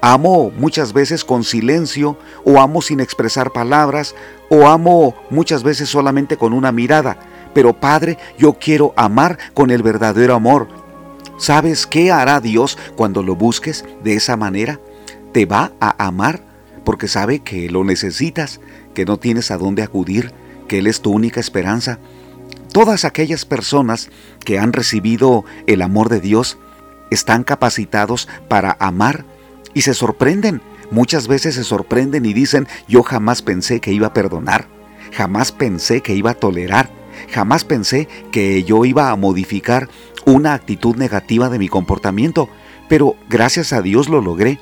Amo 0.00 0.52
muchas 0.56 0.92
veces 0.92 1.24
con 1.24 1.42
silencio, 1.42 2.16
o 2.44 2.60
amo 2.60 2.82
sin 2.82 3.00
expresar 3.00 3.50
palabras, 3.50 4.14
o 4.48 4.68
amo 4.68 5.16
muchas 5.28 5.64
veces 5.64 5.88
solamente 5.88 6.36
con 6.36 6.52
una 6.52 6.70
mirada. 6.70 7.18
Pero 7.54 7.78
Padre, 7.78 8.18
yo 8.38 8.54
quiero 8.54 8.92
amar 8.96 9.38
con 9.54 9.70
el 9.70 9.82
verdadero 9.82 10.34
amor. 10.34 10.68
¿Sabes 11.38 11.86
qué 11.86 12.12
hará 12.12 12.40
Dios 12.40 12.78
cuando 12.96 13.22
lo 13.22 13.34
busques 13.34 13.84
de 14.04 14.14
esa 14.14 14.36
manera? 14.36 14.80
Te 15.32 15.46
va 15.46 15.72
a 15.80 16.06
amar 16.06 16.44
porque 16.84 17.08
sabe 17.08 17.40
que 17.40 17.70
lo 17.70 17.84
necesitas, 17.84 18.60
que 18.94 19.04
no 19.04 19.18
tienes 19.18 19.50
a 19.50 19.58
dónde 19.58 19.82
acudir, 19.82 20.32
que 20.68 20.78
Él 20.78 20.86
es 20.86 21.00
tu 21.00 21.10
única 21.10 21.40
esperanza. 21.40 21.98
Todas 22.72 23.04
aquellas 23.04 23.44
personas 23.44 24.10
que 24.44 24.58
han 24.58 24.72
recibido 24.72 25.44
el 25.66 25.82
amor 25.82 26.08
de 26.08 26.20
Dios 26.20 26.58
están 27.10 27.44
capacitados 27.44 28.28
para 28.48 28.76
amar 28.80 29.24
y 29.74 29.82
se 29.82 29.94
sorprenden. 29.94 30.62
Muchas 30.90 31.26
veces 31.28 31.54
se 31.54 31.64
sorprenden 31.64 32.24
y 32.26 32.32
dicen, 32.32 32.66
yo 32.88 33.02
jamás 33.02 33.42
pensé 33.42 33.80
que 33.80 33.92
iba 33.92 34.08
a 34.08 34.14
perdonar, 34.14 34.66
jamás 35.12 35.52
pensé 35.52 36.02
que 36.02 36.14
iba 36.14 36.32
a 36.32 36.34
tolerar, 36.34 36.90
jamás 37.30 37.64
pensé 37.64 38.08
que 38.30 38.64
yo 38.64 38.84
iba 38.84 39.10
a 39.10 39.16
modificar 39.16 39.88
una 40.24 40.54
actitud 40.54 40.96
negativa 40.96 41.48
de 41.48 41.58
mi 41.58 41.68
comportamiento, 41.68 42.48
pero 42.88 43.16
gracias 43.28 43.72
a 43.72 43.82
Dios 43.82 44.08
lo 44.08 44.20
logré. 44.20 44.58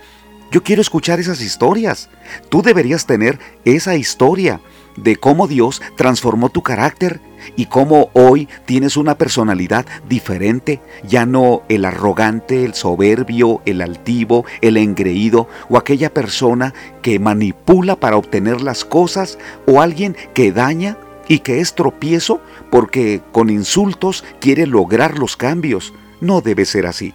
Yo 0.51 0.63
quiero 0.65 0.83
escuchar 0.83 1.21
esas 1.21 1.41
historias. 1.43 2.11
Tú 2.49 2.63
deberías 2.63 3.07
tener 3.07 3.39
esa 3.65 3.95
historia 3.97 4.61
de 4.97 5.17
cómo 5.17 5.47
Dios 5.47 5.81
transformó 5.97 6.49
tu 6.51 6.63
carácter 6.63 7.21
y 7.57 7.67
cómo 7.67 8.11
hoy 8.13 8.49
tienes 8.67 8.97
una 8.97 9.17
personalidad 9.17 9.87
diferente, 10.09 10.81
ya 11.05 11.25
no 11.25 11.63
el 11.69 11.85
arrogante, 11.85 12.65
el 12.65 12.75
soberbio, 12.75 13.63
el 13.65 13.81
altivo, 13.81 14.45
el 14.61 14.77
engreído 14.77 15.49
o 15.69 15.79
aquella 15.79 16.13
persona 16.13 16.75
que 17.03 17.19
manipula 17.19 17.97
para 17.97 18.17
obtener 18.17 18.61
las 18.61 18.85
cosas 18.85 19.39
o 19.67 19.81
alguien 19.81 20.17
que 20.35 20.53
daña 20.53 20.99
y 21.31 21.39
que 21.39 21.61
es 21.61 21.75
tropiezo 21.75 22.43
porque 22.71 23.23
con 23.33 23.49
insultos 23.49 24.23
quiere 24.39 24.67
lograr 24.67 25.19
los 25.19 25.39
cambios. 25.39 25.95
No 26.21 26.43
debe 26.43 26.67
ser 26.67 26.85
así. 26.85 27.15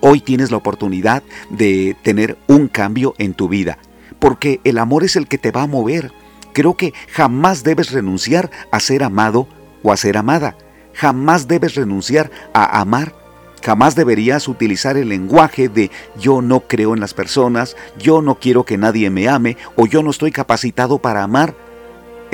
Hoy 0.00 0.20
tienes 0.20 0.50
la 0.50 0.56
oportunidad 0.56 1.22
de 1.50 1.96
tener 2.02 2.38
un 2.46 2.68
cambio 2.68 3.14
en 3.18 3.34
tu 3.34 3.48
vida, 3.48 3.76
porque 4.18 4.60
el 4.64 4.78
amor 4.78 5.04
es 5.04 5.16
el 5.16 5.28
que 5.28 5.36
te 5.38 5.50
va 5.50 5.64
a 5.64 5.66
mover 5.66 6.12
Creo 6.54 6.76
que 6.76 6.94
jamás 7.10 7.64
debes 7.64 7.90
renunciar 7.90 8.48
a 8.70 8.78
ser 8.78 9.02
amado 9.02 9.48
o 9.82 9.90
a 9.90 9.96
ser 9.96 10.16
amada. 10.16 10.56
Jamás 10.94 11.48
debes 11.48 11.74
renunciar 11.74 12.30
a 12.54 12.80
amar. 12.80 13.12
Jamás 13.60 13.96
deberías 13.96 14.46
utilizar 14.46 14.96
el 14.96 15.08
lenguaje 15.08 15.68
de 15.68 15.90
yo 16.20 16.42
no 16.42 16.60
creo 16.60 16.94
en 16.94 17.00
las 17.00 17.12
personas, 17.12 17.76
yo 17.98 18.22
no 18.22 18.36
quiero 18.36 18.64
que 18.64 18.78
nadie 18.78 19.10
me 19.10 19.28
ame 19.28 19.56
o 19.74 19.86
yo 19.86 20.04
no 20.04 20.10
estoy 20.10 20.30
capacitado 20.30 20.98
para 20.98 21.24
amar. 21.24 21.54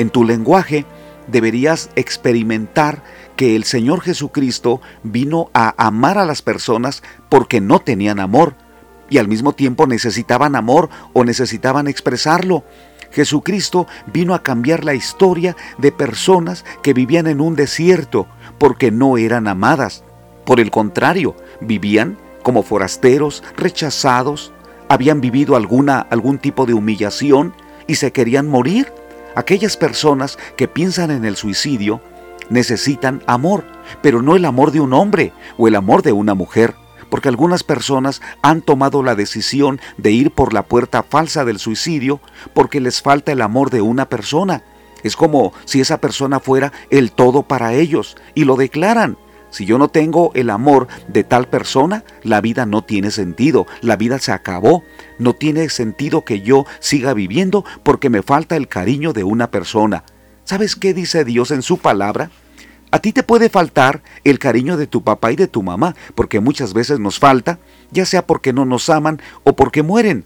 En 0.00 0.08
tu 0.08 0.24
lenguaje 0.24 0.86
deberías 1.26 1.90
experimentar 1.94 3.02
que 3.36 3.54
el 3.54 3.64
Señor 3.64 4.00
Jesucristo 4.00 4.80
vino 5.02 5.50
a 5.52 5.74
amar 5.76 6.16
a 6.16 6.24
las 6.24 6.40
personas 6.40 7.02
porque 7.28 7.60
no 7.60 7.80
tenían 7.80 8.18
amor 8.18 8.54
y 9.10 9.18
al 9.18 9.28
mismo 9.28 9.52
tiempo 9.52 9.86
necesitaban 9.86 10.56
amor 10.56 10.88
o 11.12 11.22
necesitaban 11.22 11.86
expresarlo. 11.86 12.64
Jesucristo 13.10 13.86
vino 14.10 14.32
a 14.32 14.42
cambiar 14.42 14.86
la 14.86 14.94
historia 14.94 15.54
de 15.76 15.92
personas 15.92 16.64
que 16.82 16.94
vivían 16.94 17.26
en 17.26 17.42
un 17.42 17.54
desierto 17.54 18.26
porque 18.56 18.90
no 18.90 19.18
eran 19.18 19.48
amadas. 19.48 20.02
Por 20.46 20.60
el 20.60 20.70
contrario, 20.70 21.36
vivían 21.60 22.16
como 22.42 22.62
forasteros, 22.62 23.42
rechazados, 23.54 24.50
habían 24.88 25.20
vivido 25.20 25.56
alguna, 25.56 25.98
algún 25.98 26.38
tipo 26.38 26.64
de 26.64 26.72
humillación 26.72 27.52
y 27.86 27.96
se 27.96 28.12
querían 28.12 28.48
morir. 28.48 28.90
Aquellas 29.34 29.76
personas 29.76 30.38
que 30.56 30.68
piensan 30.68 31.10
en 31.10 31.24
el 31.24 31.36
suicidio 31.36 32.00
necesitan 32.48 33.22
amor, 33.26 33.64
pero 34.02 34.22
no 34.22 34.36
el 34.36 34.44
amor 34.44 34.72
de 34.72 34.80
un 34.80 34.92
hombre 34.92 35.32
o 35.56 35.68
el 35.68 35.76
amor 35.76 36.02
de 36.02 36.12
una 36.12 36.34
mujer 36.34 36.74
porque 37.10 37.28
algunas 37.28 37.64
personas 37.64 38.22
han 38.40 38.62
tomado 38.62 39.02
la 39.02 39.14
decisión 39.14 39.80
de 39.98 40.12
ir 40.12 40.30
por 40.30 40.54
la 40.54 40.62
puerta 40.62 41.02
falsa 41.02 41.44
del 41.44 41.58
suicidio 41.58 42.20
porque 42.54 42.80
les 42.80 43.02
falta 43.02 43.32
el 43.32 43.42
amor 43.42 43.70
de 43.70 43.82
una 43.82 44.08
persona. 44.08 44.62
Es 45.02 45.16
como 45.16 45.52
si 45.64 45.80
esa 45.80 45.98
persona 45.98 46.40
fuera 46.40 46.72
el 46.88 47.12
todo 47.12 47.42
para 47.42 47.74
ellos 47.74 48.16
y 48.34 48.44
lo 48.44 48.56
declaran. 48.56 49.18
Si 49.50 49.66
yo 49.66 49.78
no 49.78 49.88
tengo 49.88 50.30
el 50.34 50.50
amor 50.50 50.88
de 51.08 51.24
tal 51.24 51.48
persona, 51.48 52.04
la 52.22 52.40
vida 52.40 52.66
no 52.66 52.82
tiene 52.82 53.10
sentido, 53.10 53.66
la 53.82 53.96
vida 53.96 54.18
se 54.18 54.32
acabó. 54.32 54.84
No 55.18 55.34
tiene 55.34 55.68
sentido 55.68 56.24
que 56.24 56.40
yo 56.40 56.66
siga 56.78 57.14
viviendo 57.14 57.64
porque 57.82 58.10
me 58.10 58.22
falta 58.22 58.56
el 58.56 58.68
cariño 58.68 59.12
de 59.12 59.24
una 59.24 59.50
persona. 59.50 60.04
¿Sabes 60.44 60.76
qué 60.76 60.94
dice 60.94 61.24
Dios 61.24 61.50
en 61.50 61.62
su 61.62 61.78
palabra? 61.78 62.30
A 62.92 62.98
ti 62.98 63.12
te 63.12 63.22
puede 63.22 63.48
faltar 63.48 64.02
el 64.24 64.38
cariño 64.38 64.76
de 64.76 64.88
tu 64.88 65.02
papá 65.02 65.30
y 65.30 65.36
de 65.36 65.46
tu 65.46 65.62
mamá, 65.62 65.94
porque 66.14 66.40
muchas 66.40 66.72
veces 66.72 66.98
nos 66.98 67.20
falta, 67.20 67.60
ya 67.92 68.04
sea 68.04 68.26
porque 68.26 68.52
no 68.52 68.64
nos 68.64 68.90
aman 68.90 69.20
o 69.44 69.54
porque 69.54 69.82
mueren. 69.82 70.24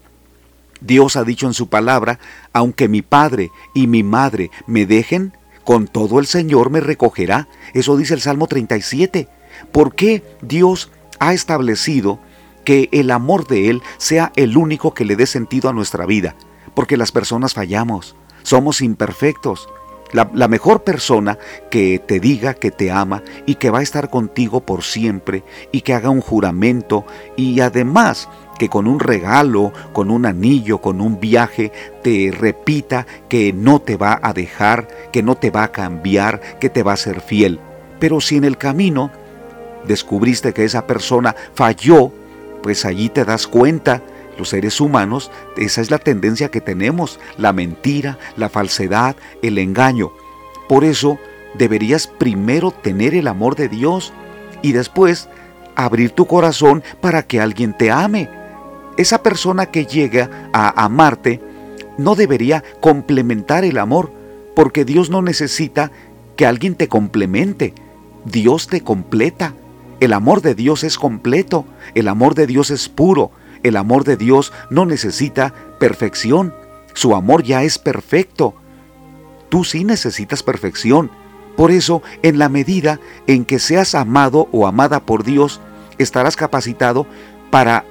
Dios 0.81 1.15
ha 1.15 1.23
dicho 1.23 1.45
en 1.45 1.53
su 1.53 1.67
palabra, 1.67 2.19
aunque 2.53 2.87
mi 2.87 3.01
padre 3.01 3.51
y 3.73 3.87
mi 3.87 4.03
madre 4.03 4.49
me 4.65 4.85
dejen, 4.85 5.33
con 5.65 5.87
todo 5.87 6.19
el 6.19 6.27
Señor 6.27 6.69
me 6.69 6.79
recogerá. 6.79 7.49
Eso 7.73 7.97
dice 7.97 8.13
el 8.13 8.21
Salmo 8.21 8.47
37. 8.47 9.27
¿Por 9.73 9.95
qué 9.95 10.23
Dios 10.41 10.91
ha 11.19 11.33
establecido 11.33 12.19
que 12.63 12.87
el 12.93 13.11
amor 13.11 13.47
de 13.47 13.69
Él 13.69 13.81
sea 13.97 14.31
el 14.37 14.55
único 14.55 14.93
que 14.93 15.03
le 15.03 15.17
dé 15.17 15.25
sentido 15.25 15.69
a 15.69 15.73
nuestra 15.73 16.05
vida? 16.05 16.35
Porque 16.73 16.97
las 16.97 17.11
personas 17.11 17.53
fallamos, 17.53 18.15
somos 18.43 18.81
imperfectos 18.81 19.67
la, 20.15 20.47
mejor 20.47 20.83
persona 20.83 21.37
que 21.69 21.99
te 21.99 22.19
diga 22.19 22.53
que 22.53 22.71
te 22.71 22.91
ama 22.91 23.23
y 23.45 23.55
que 23.55 23.69
va 23.69 23.79
a 23.79 23.83
estar 23.83 24.09
contigo 24.09 24.61
por 24.61 24.83
siempre 24.83 25.43
y 25.71 25.81
que 25.81 25.93
haga 25.93 26.09
un 26.09 26.21
juramento 26.21 27.05
y 27.35 27.59
además 27.59 28.29
que 28.57 28.69
con 28.69 28.87
un 28.87 28.99
regalo, 28.99 29.73
con 29.93 30.09
un 30.09 30.25
anillo, 30.25 30.79
con 30.79 31.01
un 31.01 31.19
viaje, 31.19 31.71
te 32.03 32.31
repita 32.31 33.05
que 33.27 33.53
no 33.53 33.79
te 33.79 33.97
va 33.97 34.19
a 34.21 34.33
dejar, 34.33 34.87
que 35.11 35.23
no 35.23 35.35
te 35.35 35.51
va 35.51 35.63
a 35.63 35.71
cambiar, 35.71 36.41
que 36.59 36.69
te 36.69 36.83
va 36.83 36.93
a 36.93 36.97
ser 36.97 37.21
fiel. 37.21 37.59
Pero 37.99 38.21
si 38.21 38.37
en 38.37 38.43
el 38.43 38.57
camino 38.57 39.11
descubriste 39.87 40.53
que 40.53 40.63
esa 40.63 40.87
persona 40.87 41.35
falló, 41.53 42.11
pues 42.63 42.85
allí 42.85 43.09
te 43.09 43.25
das 43.25 43.47
cuenta 43.47 44.01
los 44.37 44.49
seres 44.49 44.81
humanos, 44.81 45.31
esa 45.55 45.81
es 45.81 45.91
la 45.91 45.97
tendencia 45.97 46.49
que 46.49 46.61
tenemos, 46.61 47.19
la 47.37 47.53
mentira, 47.53 48.17
la 48.35 48.49
falsedad, 48.49 49.15
el 49.41 49.57
engaño. 49.57 50.11
Por 50.67 50.83
eso 50.83 51.17
deberías 51.57 52.07
primero 52.07 52.71
tener 52.71 53.15
el 53.15 53.27
amor 53.27 53.55
de 53.55 53.69
Dios 53.69 54.13
y 54.61 54.73
después 54.73 55.29
abrir 55.75 56.11
tu 56.11 56.25
corazón 56.25 56.83
para 57.01 57.23
que 57.23 57.39
alguien 57.39 57.77
te 57.77 57.91
ame. 57.91 58.29
Esa 58.97 59.23
persona 59.23 59.67
que 59.67 59.85
llega 59.85 60.49
a 60.53 60.85
amarte 60.85 61.41
no 61.97 62.15
debería 62.15 62.63
complementar 62.81 63.65
el 63.65 63.77
amor, 63.77 64.11
porque 64.55 64.85
Dios 64.85 65.09
no 65.09 65.21
necesita 65.21 65.91
que 66.35 66.45
alguien 66.45 66.75
te 66.75 66.87
complemente. 66.87 67.73
Dios 68.25 68.67
te 68.67 68.81
completa. 68.81 69.53
El 69.99 70.13
amor 70.13 70.41
de 70.41 70.55
Dios 70.55 70.83
es 70.83 70.97
completo, 70.97 71.65
el 71.93 72.07
amor 72.09 72.35
de 72.35 72.47
Dios 72.47 72.69
es 72.69 72.89
puro, 72.89 73.31
el 73.63 73.77
amor 73.77 74.03
de 74.03 74.17
Dios 74.17 74.51
no 74.69 74.85
necesita 74.85 75.53
perfección, 75.79 76.53
su 76.93 77.15
amor 77.15 77.43
ya 77.43 77.63
es 77.63 77.79
perfecto. 77.79 78.55
Tú 79.49 79.63
sí 79.63 79.85
necesitas 79.85 80.43
perfección. 80.43 81.11
Por 81.55 81.71
eso, 81.71 82.03
en 82.23 82.37
la 82.37 82.49
medida 82.49 82.99
en 83.27 83.45
que 83.45 83.59
seas 83.59 83.95
amado 83.95 84.49
o 84.51 84.67
amada 84.67 84.99
por 84.99 85.23
Dios, 85.23 85.61
estarás 85.97 86.35
capacitado 86.35 87.07
para 87.49 87.85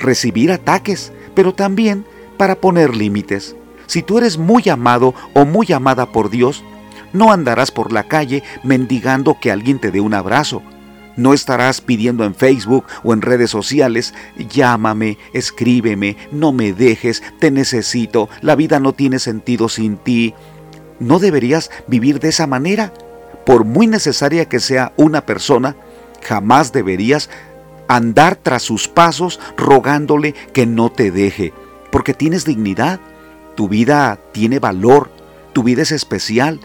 recibir 0.00 0.50
ataques, 0.50 1.12
pero 1.34 1.54
también 1.54 2.04
para 2.36 2.56
poner 2.56 2.96
límites. 2.96 3.54
Si 3.86 4.02
tú 4.02 4.18
eres 4.18 4.38
muy 4.38 4.68
amado 4.68 5.14
o 5.34 5.44
muy 5.44 5.72
amada 5.72 6.06
por 6.06 6.30
Dios, 6.30 6.64
no 7.12 7.32
andarás 7.32 7.70
por 7.70 7.92
la 7.92 8.04
calle 8.04 8.42
mendigando 8.62 9.38
que 9.40 9.50
alguien 9.50 9.78
te 9.78 9.90
dé 9.90 10.00
un 10.00 10.14
abrazo. 10.14 10.62
No 11.16 11.34
estarás 11.34 11.80
pidiendo 11.80 12.24
en 12.24 12.34
Facebook 12.34 12.84
o 13.02 13.12
en 13.12 13.20
redes 13.20 13.50
sociales, 13.50 14.14
llámame, 14.38 15.18
escríbeme, 15.32 16.16
no 16.30 16.52
me 16.52 16.72
dejes, 16.72 17.22
te 17.40 17.50
necesito, 17.50 18.28
la 18.40 18.54
vida 18.54 18.78
no 18.78 18.92
tiene 18.92 19.18
sentido 19.18 19.68
sin 19.68 19.96
ti. 19.96 20.34
No 21.00 21.18
deberías 21.18 21.70
vivir 21.88 22.20
de 22.20 22.28
esa 22.28 22.46
manera. 22.46 22.94
Por 23.44 23.64
muy 23.64 23.86
necesaria 23.86 24.48
que 24.48 24.60
sea 24.60 24.92
una 24.96 25.26
persona, 25.26 25.74
jamás 26.22 26.72
deberías 26.72 27.28
andar 27.90 28.36
tras 28.36 28.62
sus 28.62 28.86
pasos 28.86 29.40
rogándole 29.56 30.34
que 30.52 30.64
no 30.64 30.92
te 30.92 31.10
deje, 31.10 31.52
porque 31.90 32.14
tienes 32.14 32.44
dignidad, 32.44 33.00
tu 33.56 33.68
vida 33.68 34.20
tiene 34.32 34.60
valor, 34.60 35.10
tu 35.52 35.64
vida 35.64 35.82
es 35.82 35.90
especial, 35.90 36.60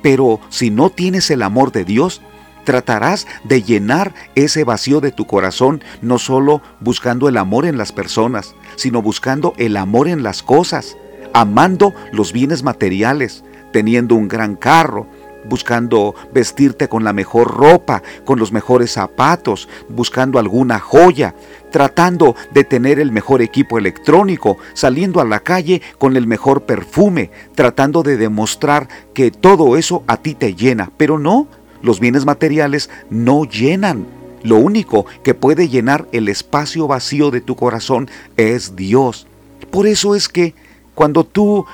pero 0.00 0.38
si 0.48 0.70
no 0.70 0.88
tienes 0.88 1.28
el 1.32 1.42
amor 1.42 1.72
de 1.72 1.84
Dios, 1.84 2.22
tratarás 2.64 3.26
de 3.42 3.64
llenar 3.64 4.14
ese 4.36 4.62
vacío 4.62 5.00
de 5.00 5.10
tu 5.10 5.26
corazón 5.26 5.82
no 6.02 6.18
solo 6.18 6.62
buscando 6.78 7.28
el 7.28 7.36
amor 7.36 7.66
en 7.66 7.76
las 7.76 7.90
personas, 7.90 8.54
sino 8.76 9.02
buscando 9.02 9.54
el 9.56 9.76
amor 9.76 10.06
en 10.06 10.22
las 10.22 10.44
cosas, 10.44 10.96
amando 11.34 11.92
los 12.12 12.32
bienes 12.32 12.62
materiales, 12.62 13.42
teniendo 13.72 14.14
un 14.14 14.28
gran 14.28 14.54
carro, 14.54 15.08
buscando 15.44 16.14
vestirte 16.32 16.88
con 16.88 17.04
la 17.04 17.12
mejor 17.12 17.56
ropa, 17.56 18.02
con 18.24 18.38
los 18.38 18.52
mejores 18.52 18.92
zapatos, 18.92 19.68
buscando 19.88 20.38
alguna 20.38 20.78
joya, 20.78 21.34
tratando 21.70 22.36
de 22.52 22.64
tener 22.64 22.98
el 22.98 23.12
mejor 23.12 23.42
equipo 23.42 23.78
electrónico, 23.78 24.58
saliendo 24.74 25.20
a 25.20 25.24
la 25.24 25.40
calle 25.40 25.82
con 25.98 26.16
el 26.16 26.26
mejor 26.26 26.62
perfume, 26.62 27.30
tratando 27.54 28.02
de 28.02 28.16
demostrar 28.16 28.88
que 29.14 29.30
todo 29.30 29.76
eso 29.76 30.02
a 30.06 30.16
ti 30.16 30.34
te 30.34 30.54
llena. 30.54 30.90
Pero 30.96 31.18
no, 31.18 31.46
los 31.82 32.00
bienes 32.00 32.26
materiales 32.26 32.90
no 33.08 33.44
llenan. 33.44 34.06
Lo 34.42 34.56
único 34.56 35.06
que 35.22 35.34
puede 35.34 35.68
llenar 35.68 36.06
el 36.12 36.28
espacio 36.28 36.86
vacío 36.86 37.30
de 37.30 37.40
tu 37.40 37.56
corazón 37.56 38.08
es 38.36 38.74
Dios. 38.74 39.26
Por 39.70 39.86
eso 39.86 40.14
es 40.14 40.28
que 40.28 40.54
cuando 40.94 41.24
tú 41.24 41.66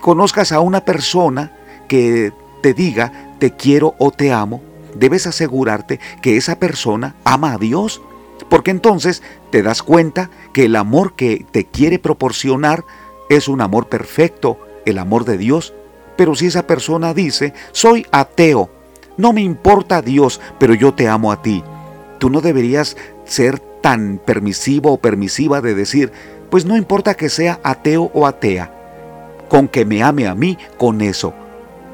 conozcas 0.00 0.52
a 0.52 0.60
una 0.60 0.84
persona 0.84 1.52
que 1.88 2.32
te 2.64 2.72
diga 2.72 3.12
te 3.38 3.50
quiero 3.50 3.94
o 3.98 4.10
te 4.10 4.32
amo, 4.32 4.62
debes 4.94 5.26
asegurarte 5.26 6.00
que 6.22 6.38
esa 6.38 6.58
persona 6.58 7.14
ama 7.22 7.52
a 7.52 7.58
Dios, 7.58 8.00
porque 8.48 8.70
entonces 8.70 9.22
te 9.50 9.62
das 9.62 9.82
cuenta 9.82 10.30
que 10.54 10.64
el 10.64 10.74
amor 10.76 11.14
que 11.14 11.44
te 11.50 11.66
quiere 11.66 11.98
proporcionar 11.98 12.86
es 13.28 13.48
un 13.48 13.60
amor 13.60 13.90
perfecto, 13.90 14.58
el 14.86 14.96
amor 14.96 15.26
de 15.26 15.36
Dios. 15.36 15.74
Pero 16.16 16.34
si 16.34 16.46
esa 16.46 16.66
persona 16.66 17.12
dice, 17.12 17.52
soy 17.72 18.06
ateo, 18.10 18.70
no 19.18 19.34
me 19.34 19.42
importa 19.42 20.00
Dios, 20.00 20.40
pero 20.58 20.72
yo 20.72 20.94
te 20.94 21.06
amo 21.06 21.32
a 21.32 21.42
ti, 21.42 21.62
tú 22.18 22.30
no 22.30 22.40
deberías 22.40 22.96
ser 23.26 23.58
tan 23.58 24.18
permisivo 24.24 24.90
o 24.90 24.96
permisiva 24.96 25.60
de 25.60 25.74
decir, 25.74 26.12
pues 26.48 26.64
no 26.64 26.78
importa 26.78 27.12
que 27.12 27.28
sea 27.28 27.60
ateo 27.62 28.10
o 28.14 28.26
atea, 28.26 28.72
con 29.50 29.68
que 29.68 29.84
me 29.84 30.02
ame 30.02 30.26
a 30.26 30.34
mí, 30.34 30.56
con 30.78 31.02
eso. 31.02 31.34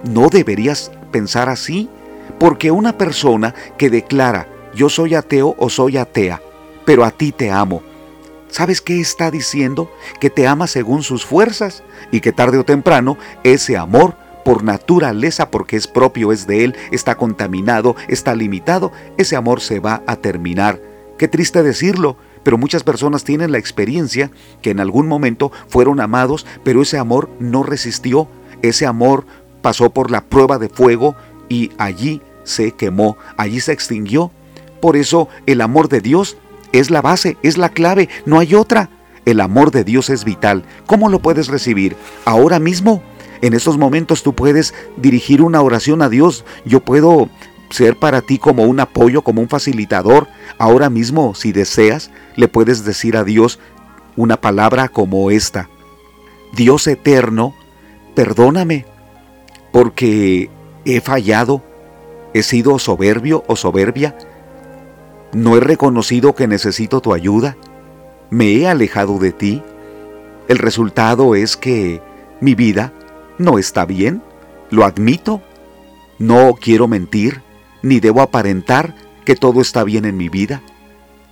No 0.04 0.28
deberías 0.28 0.90
pensar 1.10 1.48
así, 1.48 1.88
porque 2.38 2.70
una 2.70 2.96
persona 2.96 3.54
que 3.76 3.90
declara 3.90 4.48
yo 4.74 4.88
soy 4.88 5.14
ateo 5.14 5.54
o 5.58 5.68
soy 5.68 5.96
atea, 5.96 6.40
pero 6.84 7.04
a 7.04 7.10
ti 7.10 7.32
te 7.32 7.50
amo, 7.50 7.82
¿sabes 8.48 8.80
qué 8.80 9.00
está 9.00 9.30
diciendo? 9.30 9.90
Que 10.20 10.30
te 10.30 10.46
ama 10.46 10.66
según 10.66 11.02
sus 11.02 11.24
fuerzas 11.24 11.82
y 12.10 12.20
que 12.20 12.32
tarde 12.32 12.58
o 12.58 12.64
temprano 12.64 13.16
ese 13.42 13.76
amor 13.76 14.14
por 14.44 14.62
naturaleza, 14.64 15.50
porque 15.50 15.76
es 15.76 15.86
propio, 15.86 16.32
es 16.32 16.46
de 16.46 16.64
él, 16.64 16.76
está 16.92 17.16
contaminado, 17.16 17.96
está 18.08 18.34
limitado, 18.34 18.92
ese 19.16 19.36
amor 19.36 19.60
se 19.60 19.80
va 19.80 20.02
a 20.06 20.16
terminar. 20.16 20.80
Qué 21.18 21.28
triste 21.28 21.62
decirlo, 21.62 22.16
pero 22.42 22.56
muchas 22.56 22.82
personas 22.82 23.24
tienen 23.24 23.52
la 23.52 23.58
experiencia 23.58 24.30
que 24.62 24.70
en 24.70 24.80
algún 24.80 25.06
momento 25.06 25.52
fueron 25.68 26.00
amados, 26.00 26.46
pero 26.64 26.80
ese 26.80 26.96
amor 26.96 27.28
no 27.38 27.62
resistió, 27.62 28.28
ese 28.62 28.86
amor 28.86 29.26
pasó 29.60 29.90
por 29.90 30.10
la 30.10 30.22
prueba 30.22 30.58
de 30.58 30.68
fuego 30.68 31.16
y 31.48 31.70
allí 31.78 32.22
se 32.44 32.72
quemó, 32.72 33.16
allí 33.36 33.60
se 33.60 33.72
extinguió. 33.72 34.30
Por 34.80 34.96
eso 34.96 35.28
el 35.46 35.60
amor 35.60 35.88
de 35.88 36.00
Dios 36.00 36.36
es 36.72 36.90
la 36.90 37.02
base, 37.02 37.36
es 37.42 37.58
la 37.58 37.68
clave, 37.70 38.08
no 38.26 38.38
hay 38.38 38.54
otra. 38.54 38.90
El 39.26 39.40
amor 39.40 39.70
de 39.70 39.84
Dios 39.84 40.08
es 40.08 40.24
vital. 40.24 40.64
¿Cómo 40.86 41.08
lo 41.08 41.20
puedes 41.20 41.48
recibir? 41.48 41.96
Ahora 42.24 42.58
mismo. 42.58 43.02
En 43.42 43.54
estos 43.54 43.78
momentos 43.78 44.22
tú 44.22 44.34
puedes 44.34 44.74
dirigir 44.96 45.42
una 45.42 45.62
oración 45.62 46.02
a 46.02 46.08
Dios. 46.08 46.44
Yo 46.64 46.80
puedo 46.80 47.28
ser 47.70 47.96
para 47.96 48.22
ti 48.22 48.38
como 48.38 48.64
un 48.64 48.80
apoyo, 48.80 49.22
como 49.22 49.40
un 49.40 49.48
facilitador. 49.48 50.26
Ahora 50.58 50.90
mismo, 50.90 51.34
si 51.34 51.52
deseas, 51.52 52.10
le 52.36 52.48
puedes 52.48 52.84
decir 52.84 53.16
a 53.16 53.24
Dios 53.24 53.58
una 54.16 54.38
palabra 54.38 54.88
como 54.88 55.30
esta. 55.30 55.68
Dios 56.52 56.86
eterno, 56.86 57.54
perdóname 58.14 58.84
porque 59.72 60.50
he 60.84 61.00
fallado, 61.00 61.62
he 62.34 62.42
sido 62.42 62.78
soberbio 62.78 63.44
o 63.46 63.56
soberbia, 63.56 64.16
no 65.32 65.56
he 65.56 65.60
reconocido 65.60 66.34
que 66.34 66.48
necesito 66.48 67.00
tu 67.00 67.14
ayuda, 67.14 67.56
me 68.30 68.52
he 68.52 68.68
alejado 68.68 69.18
de 69.18 69.32
ti. 69.32 69.62
El 70.48 70.58
resultado 70.58 71.34
es 71.34 71.56
que 71.56 72.00
mi 72.40 72.54
vida 72.54 72.92
no 73.38 73.58
está 73.58 73.84
bien, 73.84 74.22
lo 74.70 74.84
admito, 74.84 75.40
no 76.18 76.54
quiero 76.54 76.88
mentir, 76.88 77.42
ni 77.82 78.00
debo 78.00 78.22
aparentar 78.22 78.94
que 79.24 79.36
todo 79.36 79.60
está 79.60 79.84
bien 79.84 80.04
en 80.04 80.16
mi 80.16 80.28
vida. 80.28 80.62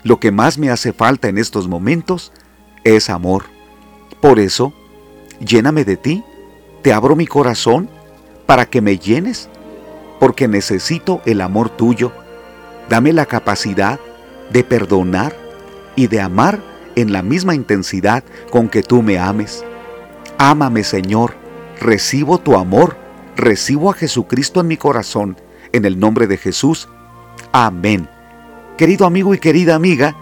Lo 0.04 0.20
que 0.20 0.30
más 0.30 0.58
me 0.58 0.70
hace 0.70 0.92
falta 0.92 1.28
en 1.28 1.38
estos 1.38 1.68
momentos 1.68 2.32
es 2.84 3.10
amor. 3.10 3.44
Por 4.20 4.38
eso, 4.38 4.72
lléname 5.40 5.84
de 5.84 5.96
ti, 5.96 6.24
te 6.82 6.92
abro 6.92 7.16
mi 7.16 7.26
corazón 7.26 7.90
para 8.48 8.64
que 8.64 8.80
me 8.80 8.98
llenes, 8.98 9.50
porque 10.18 10.48
necesito 10.48 11.20
el 11.26 11.42
amor 11.42 11.68
tuyo. 11.68 12.12
Dame 12.88 13.12
la 13.12 13.26
capacidad 13.26 14.00
de 14.50 14.64
perdonar 14.64 15.36
y 15.96 16.06
de 16.06 16.22
amar 16.22 16.58
en 16.96 17.12
la 17.12 17.20
misma 17.20 17.54
intensidad 17.54 18.24
con 18.50 18.70
que 18.70 18.82
tú 18.82 19.02
me 19.02 19.18
ames. 19.18 19.66
Ámame, 20.38 20.82
Señor, 20.82 21.34
recibo 21.78 22.38
tu 22.38 22.56
amor, 22.56 22.96
recibo 23.36 23.90
a 23.90 23.92
Jesucristo 23.92 24.62
en 24.62 24.68
mi 24.68 24.78
corazón, 24.78 25.36
en 25.72 25.84
el 25.84 26.00
nombre 26.00 26.26
de 26.26 26.38
Jesús. 26.38 26.88
Amén. 27.52 28.08
Querido 28.78 29.04
amigo 29.04 29.34
y 29.34 29.38
querida 29.38 29.74
amiga, 29.74 30.16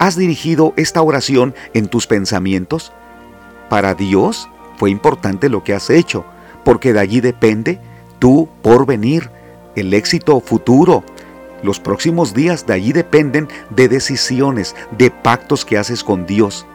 ¿has 0.00 0.16
dirigido 0.16 0.74
esta 0.76 1.00
oración 1.00 1.54
en 1.74 1.86
tus 1.86 2.08
pensamientos? 2.08 2.90
Para 3.68 3.94
Dios 3.94 4.48
fue 4.78 4.90
importante 4.90 5.48
lo 5.48 5.62
que 5.62 5.74
has 5.74 5.90
hecho 5.90 6.24
porque 6.68 6.92
de 6.92 7.00
allí 7.00 7.22
depende 7.22 7.80
tu 8.18 8.46
porvenir, 8.60 9.30
el 9.74 9.94
éxito 9.94 10.38
futuro. 10.38 11.02
Los 11.62 11.80
próximos 11.80 12.34
días 12.34 12.66
de 12.66 12.74
allí 12.74 12.92
dependen 12.92 13.48
de 13.70 13.88
decisiones, 13.88 14.76
de 14.98 15.10
pactos 15.10 15.64
que 15.64 15.78
haces 15.78 16.04
con 16.04 16.26
Dios. 16.26 16.66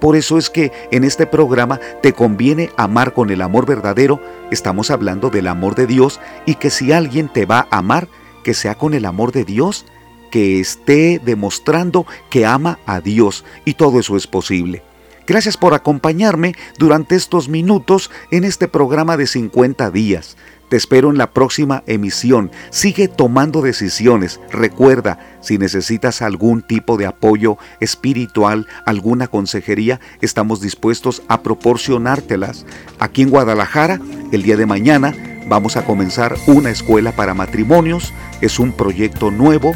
Por 0.00 0.16
eso 0.16 0.38
es 0.38 0.48
que 0.48 0.72
en 0.90 1.04
este 1.04 1.26
programa 1.26 1.80
te 2.00 2.14
conviene 2.14 2.70
amar 2.78 3.12
con 3.12 3.28
el 3.28 3.42
amor 3.42 3.66
verdadero. 3.66 4.22
Estamos 4.50 4.90
hablando 4.90 5.28
del 5.28 5.46
amor 5.46 5.74
de 5.74 5.86
Dios 5.86 6.18
y 6.46 6.54
que 6.54 6.70
si 6.70 6.90
alguien 6.92 7.28
te 7.28 7.44
va 7.44 7.68
a 7.70 7.76
amar, 7.76 8.08
que 8.44 8.54
sea 8.54 8.76
con 8.76 8.94
el 8.94 9.04
amor 9.04 9.32
de 9.32 9.44
Dios, 9.44 9.84
que 10.30 10.60
esté 10.60 11.20
demostrando 11.22 12.06
que 12.30 12.46
ama 12.46 12.78
a 12.86 13.02
Dios 13.02 13.44
y 13.66 13.74
todo 13.74 14.00
eso 14.00 14.16
es 14.16 14.26
posible. 14.26 14.82
Gracias 15.26 15.56
por 15.56 15.74
acompañarme 15.74 16.54
durante 16.78 17.14
estos 17.14 17.48
minutos 17.48 18.10
en 18.30 18.44
este 18.44 18.68
programa 18.68 19.16
de 19.16 19.26
50 19.26 19.90
días. 19.90 20.36
Te 20.72 20.78
espero 20.78 21.10
en 21.10 21.18
la 21.18 21.32
próxima 21.32 21.82
emisión. 21.86 22.50
Sigue 22.70 23.06
tomando 23.06 23.60
decisiones. 23.60 24.40
Recuerda, 24.50 25.18
si 25.42 25.58
necesitas 25.58 26.22
algún 26.22 26.62
tipo 26.62 26.96
de 26.96 27.04
apoyo 27.04 27.58
espiritual, 27.80 28.66
alguna 28.86 29.28
consejería, 29.28 30.00
estamos 30.22 30.62
dispuestos 30.62 31.22
a 31.28 31.42
proporcionártelas. 31.42 32.64
Aquí 32.98 33.20
en 33.20 33.28
Guadalajara, 33.28 34.00
el 34.32 34.42
día 34.42 34.56
de 34.56 34.64
mañana, 34.64 35.14
vamos 35.46 35.76
a 35.76 35.84
comenzar 35.84 36.36
una 36.46 36.70
escuela 36.70 37.12
para 37.12 37.34
matrimonios. 37.34 38.14
Es 38.40 38.58
un 38.58 38.72
proyecto 38.72 39.30
nuevo. 39.30 39.74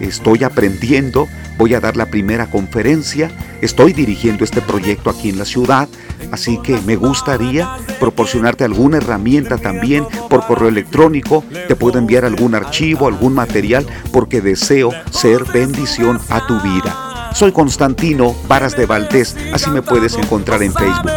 Estoy 0.00 0.44
aprendiendo 0.44 1.28
voy 1.58 1.74
a 1.74 1.80
dar 1.80 1.96
la 1.96 2.06
primera 2.06 2.46
conferencia, 2.46 3.30
estoy 3.60 3.92
dirigiendo 3.92 4.44
este 4.44 4.62
proyecto 4.62 5.10
aquí 5.10 5.28
en 5.28 5.38
la 5.38 5.44
ciudad, 5.44 5.88
así 6.30 6.58
que 6.62 6.80
me 6.86 6.96
gustaría 6.96 7.68
proporcionarte 7.98 8.64
alguna 8.64 8.98
herramienta 8.98 9.58
también 9.58 10.06
por 10.30 10.46
correo 10.46 10.68
electrónico, 10.68 11.44
te 11.66 11.74
puedo 11.74 11.98
enviar 11.98 12.24
algún 12.24 12.54
archivo, 12.54 13.08
algún 13.08 13.34
material, 13.34 13.84
porque 14.12 14.40
deseo 14.40 14.92
ser 15.10 15.44
bendición 15.52 16.20
a 16.30 16.46
tu 16.46 16.60
vida. 16.60 17.30
Soy 17.34 17.52
Constantino 17.52 18.34
Varas 18.46 18.76
de 18.76 18.86
Valdés, 18.86 19.36
así 19.52 19.68
me 19.70 19.82
puedes 19.82 20.14
encontrar 20.14 20.62
en 20.62 20.72
Facebook. 20.72 21.10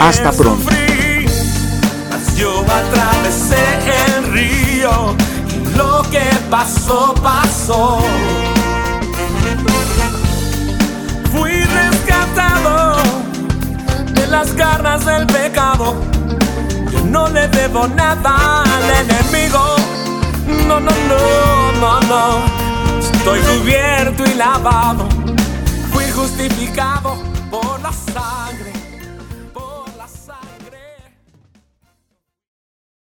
Hasta 0.00 0.32
pronto. 0.32 0.70
Lo 6.52 6.58
que 6.58 6.64
pasó, 6.64 7.14
pasó. 7.22 7.98
las 14.30 14.54
garras 14.56 15.04
del 15.04 15.26
pecado. 15.26 15.94
Yo 16.90 17.04
no 17.04 17.28
le 17.28 17.46
debo 17.48 17.86
nada 17.86 18.62
al 18.62 18.90
enemigo. 19.04 19.76
No, 20.66 20.80
no, 20.80 20.90
no, 20.90 21.72
no, 21.80 22.00
no. 22.00 22.40
Estoy 22.98 23.40
cubierto 23.40 24.24
y 24.24 24.34
lavado. 24.34 25.06
Fui 25.92 26.10
justificado 26.10 27.16
por 27.50 27.78
la 27.82 27.92
sangre. 27.92 28.61